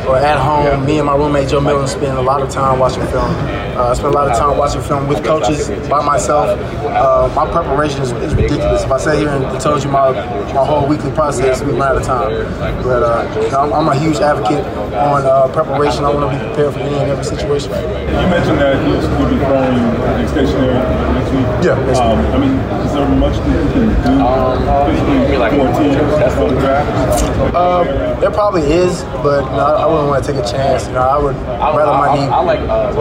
[0.06, 0.86] or at home.
[0.86, 3.32] Me and my roommate Joe Milton spend a lot of time watching film.
[3.80, 6.60] Uh, I spend a lot of time watching film with coaches, by myself.
[6.84, 8.84] Uh, my preparation is, is, ridiculous.
[8.84, 11.96] If I sat here and told you my my whole weekly process, we run out
[11.96, 12.32] of time.
[12.84, 16.04] But uh, you know, I'm, I'm, a huge advocate on uh, preparation.
[16.04, 17.72] I want to be prepared for any and every situation.
[17.72, 20.74] You mentioned that you'll be throwing stationary
[21.16, 21.48] next week.
[21.64, 22.02] Yeah.
[22.04, 24.20] Um, I mean, is there much that you can do?
[24.90, 26.89] physically like for teams before the draft?
[27.56, 27.88] Um,
[28.20, 30.88] there probably is, but you know, I, I wouldn't want to take a chance.
[30.88, 32.26] You know, I would rather my knee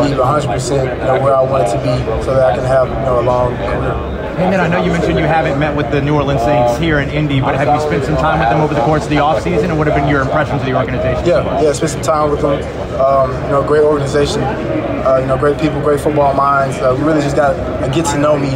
[0.09, 2.65] be 100 percent you know, where I want it to be, so that I can
[2.65, 4.19] have you know a long career.
[4.39, 7.01] And then I know you mentioned you haven't met with the New Orleans Saints here
[7.01, 9.17] in Indy, but have you spent some time with them over the course of the
[9.17, 11.27] offseason, and what have been your impressions of the organization?
[11.27, 12.63] Yeah, yeah, spent some time with them.
[13.01, 14.43] Um, you know, great organization.
[14.43, 16.77] Uh, you know, great people, great football minds.
[16.79, 18.55] Uh, we really just got a get to know me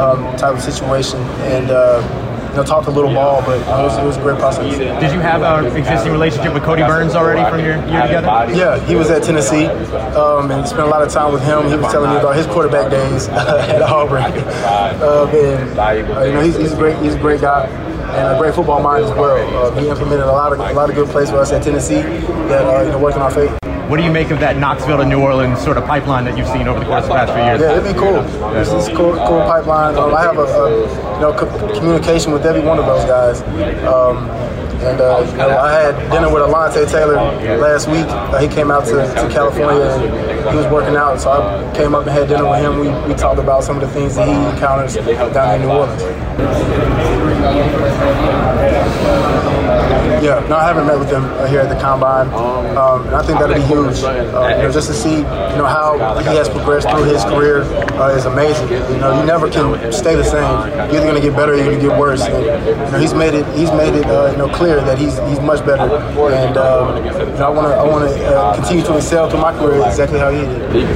[0.00, 1.20] um, type of situation,
[1.52, 1.70] and.
[1.70, 2.17] Uh, you
[2.58, 4.76] know, talked a little ball, but it was, it was a great process.
[4.76, 8.54] Did you have an existing relationship with Cody Burns already from your year together?
[8.54, 11.68] Yeah, he was at Tennessee um, and spent a lot of time with him.
[11.68, 14.22] He was telling me about his quarterback days at Auburn.
[14.22, 18.38] Uh, and, uh, you know, he's, he's, a great, he's a great guy and a
[18.38, 19.36] great football mind as well.
[19.54, 22.02] Uh, he implemented a lot of a lot of good plays for us at Tennessee
[22.48, 23.58] that uh, you know worked in our favor.
[23.88, 26.48] What do you make of that Knoxville to New Orleans sort of pipeline that you've
[26.48, 27.58] seen over the course of the past few years?
[27.58, 28.20] Yeah, it'd be cool.
[28.54, 29.96] It's, it's cool, cool pipeline.
[29.96, 33.40] Um, I have a, a you know co- communication with every one of those guys.
[33.88, 34.28] Um,
[34.84, 37.16] and uh, you know, I had dinner with Alontae Taylor
[37.56, 38.04] last week.
[38.04, 41.94] Uh, he came out to, to California and he was working out, so I came
[41.94, 42.78] up and had dinner with him.
[42.78, 44.96] We, we talked about some of the things that he encounters
[45.32, 46.02] down in New Orleans.
[50.22, 52.26] Yeah, no, I haven't met with him uh, here at the combine,
[52.76, 54.02] um, and I think that'll be huge.
[54.02, 57.62] Uh, you know, just to see, you know, how he has progressed through his career
[58.00, 58.68] uh, is amazing.
[58.68, 60.42] You know, you never can stay the same.
[60.90, 62.22] You're either going to get better or you're going to get worse.
[62.22, 63.46] And, you know, he's made it.
[63.56, 64.06] He's made it.
[64.06, 65.82] Uh, you know, clear that he's he's much better.
[65.86, 69.40] And um, you know, I want to I want to uh, continue to excel through
[69.40, 70.90] my career exactly how he did.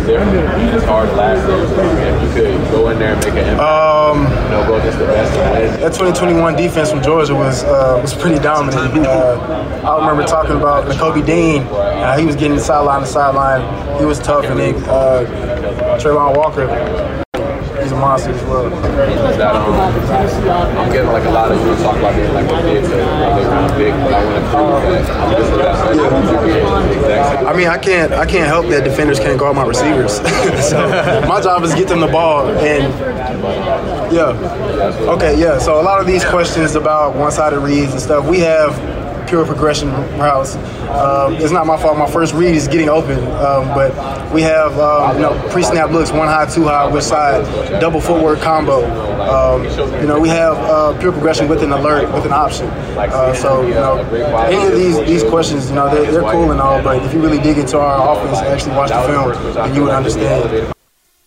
[0.75, 1.63] It's hard last year.
[1.63, 4.99] If you could go in there and make an impact, Um, you know, go against
[4.99, 5.33] the best
[5.81, 8.93] that 2021 defense from Georgia was uh, was pretty dominant.
[9.13, 11.63] Uh, I remember talking about Nakobe Dean.
[11.65, 13.61] Uh, he was getting the sideline to sideline.
[13.99, 16.67] He was tough, and then uh, Travon Walker.
[17.77, 18.71] He's he's a monster as well.
[18.71, 19.75] That, um,
[20.79, 23.45] I'm getting like a lot of you talk about being like a big player, really
[23.45, 27.47] around big, but I want to prove that I'm just the best.
[27.47, 30.17] I mean, I can't I can't help that defenders can't guard my receivers.
[30.71, 30.89] so
[31.29, 32.85] my job is to get them the ball and
[34.13, 34.29] yeah.
[35.13, 35.59] Okay, yeah.
[35.59, 38.92] So a lot of these questions about one-sided reads and stuff, we have
[39.27, 40.57] pure progression routes.
[40.89, 41.97] Um, it's not my fault.
[41.97, 43.93] My first read is getting open, um, but
[44.33, 47.45] we have um, you know pre-snap looks, one high, two high, which side,
[47.81, 48.85] double footwork combo.
[49.23, 49.65] Um,
[50.01, 52.67] you know we have uh, pure progression with an alert, with an option.
[52.67, 53.99] Uh, so you know
[54.45, 57.21] any of these these questions, you know they're, they're cool and all, but if you
[57.21, 60.75] really dig into our offense and actually watch the film, then you would understand.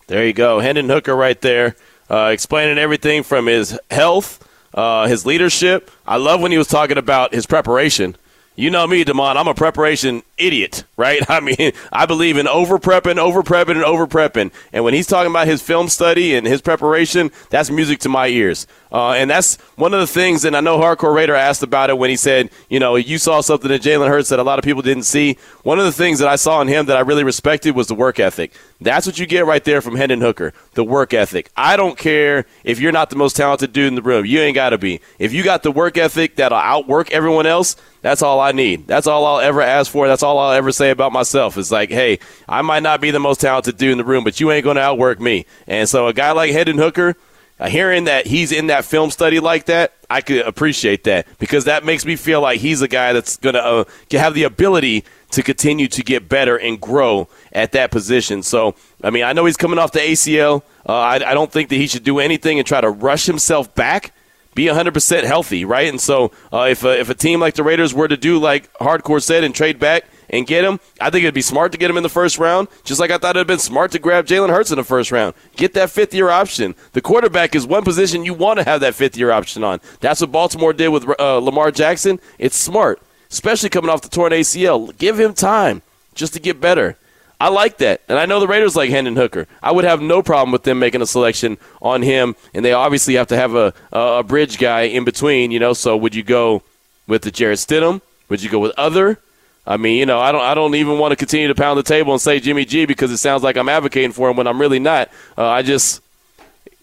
[0.06, 1.74] There you go, Hendon Hooker right there,
[2.08, 4.45] uh, explaining everything from his health
[4.76, 5.90] uh, his leadership.
[6.06, 8.16] I love when he was talking about his preparation.
[8.58, 9.36] You know me, Damon.
[9.36, 11.22] I'm a preparation idiot, right?
[11.30, 14.50] I mean, I believe in over prepping, over prepping, and over prepping.
[14.72, 18.28] And when he's talking about his film study and his preparation, that's music to my
[18.28, 18.66] ears.
[18.90, 21.98] Uh, and that's one of the things, and I know Hardcore Raider asked about it
[21.98, 24.64] when he said, you know, you saw something in Jalen Hurts that a lot of
[24.64, 25.36] people didn't see.
[25.64, 27.94] One of the things that I saw in him that I really respected was the
[27.94, 28.52] work ethic.
[28.80, 31.50] That's what you get right there from Hendon Hooker, the work ethic.
[31.56, 34.24] I don't care if you're not the most talented dude in the room.
[34.24, 35.00] You ain't got to be.
[35.18, 37.76] If you got the work ethic that'll outwork everyone else,
[38.06, 38.86] that's all I need.
[38.86, 40.06] That's all I'll ever ask for.
[40.06, 41.58] That's all I'll ever say about myself.
[41.58, 44.38] It's like, hey, I might not be the most talented dude in the room, but
[44.38, 45.44] you ain't going to outwork me.
[45.66, 47.16] And so a guy like Hendon Hooker,
[47.58, 51.64] uh, hearing that he's in that film study like that, I could appreciate that because
[51.64, 55.02] that makes me feel like he's a guy that's going to uh, have the ability
[55.32, 58.44] to continue to get better and grow at that position.
[58.44, 60.62] So, I mean, I know he's coming off the ACL.
[60.88, 63.74] Uh, I, I don't think that he should do anything and try to rush himself
[63.74, 64.12] back
[64.56, 65.88] be 100% healthy, right?
[65.88, 68.72] And so uh, if, a, if a team like the Raiders were to do like
[68.78, 71.90] Hardcore said and trade back and get him, I think it'd be smart to get
[71.90, 74.00] him in the first round, just like I thought it would have been smart to
[74.00, 75.34] grab Jalen Hurts in the first round.
[75.54, 76.74] Get that fifth year option.
[76.92, 79.80] The quarterback is one position you want to have that fifth year option on.
[80.00, 82.18] That's what Baltimore did with uh, Lamar Jackson.
[82.38, 83.00] It's smart,
[83.30, 84.96] especially coming off the torn ACL.
[84.96, 85.82] Give him time
[86.14, 86.96] just to get better.
[87.38, 88.00] I like that.
[88.08, 89.46] And I know the Raiders like Hendon Hooker.
[89.62, 92.34] I would have no problem with them making a selection on him.
[92.54, 95.74] And they obviously have to have a, a, bridge guy in between, you know.
[95.74, 96.62] So would you go
[97.06, 98.00] with the Jarrett Stidham?
[98.28, 99.18] Would you go with other?
[99.66, 101.82] I mean, you know, I don't, I don't even want to continue to pound the
[101.82, 104.60] table and say Jimmy G because it sounds like I'm advocating for him when I'm
[104.60, 105.10] really not.
[105.36, 106.00] Uh, I just,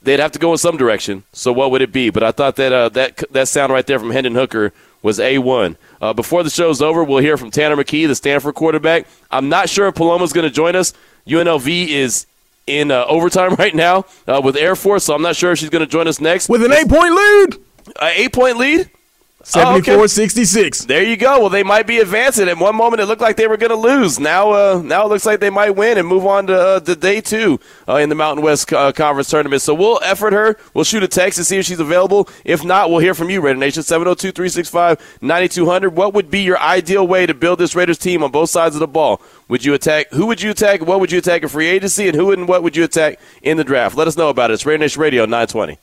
[0.03, 1.23] they'd have to go in some direction.
[1.31, 2.09] So what would it be?
[2.09, 4.73] But I thought that uh, that that sound right there from Hendon Hooker
[5.03, 5.77] was a one.
[6.01, 9.05] Uh, before the show's over, we'll hear from Tanner McKee, the Stanford quarterback.
[9.29, 10.93] I'm not sure if Paloma's going to join us.
[11.27, 12.25] UNLV is
[12.65, 15.69] in uh, overtime right now uh, with Air Force, so I'm not sure if she's
[15.69, 16.49] going to join us next.
[16.49, 17.55] With an eight point lead.
[18.01, 18.89] An eight point lead?
[19.45, 20.07] 74 oh, okay.
[20.07, 20.85] 66.
[20.85, 21.41] There you go.
[21.41, 22.47] Well, they might be advancing.
[22.47, 24.17] At one moment, it looked like they were going to lose.
[24.17, 26.95] Now, uh, now it looks like they might win and move on to, uh, to
[26.95, 29.61] day two uh, in the Mountain West uh, Conference tournament.
[29.61, 30.57] So we'll effort her.
[30.73, 32.29] We'll shoot a text to see if she's available.
[32.45, 33.83] If not, we'll hear from you, Raider Nation.
[33.83, 35.89] 702 365 9200.
[35.89, 38.79] What would be your ideal way to build this Raiders team on both sides of
[38.79, 39.21] the ball?
[39.49, 40.09] Would you attack?
[40.11, 40.81] Who would you attack?
[40.81, 42.07] What would you attack in free agency?
[42.07, 43.97] And who and what would you attack in the draft?
[43.97, 44.53] Let us know about it.
[44.53, 45.79] It's Raider Nation Radio 920.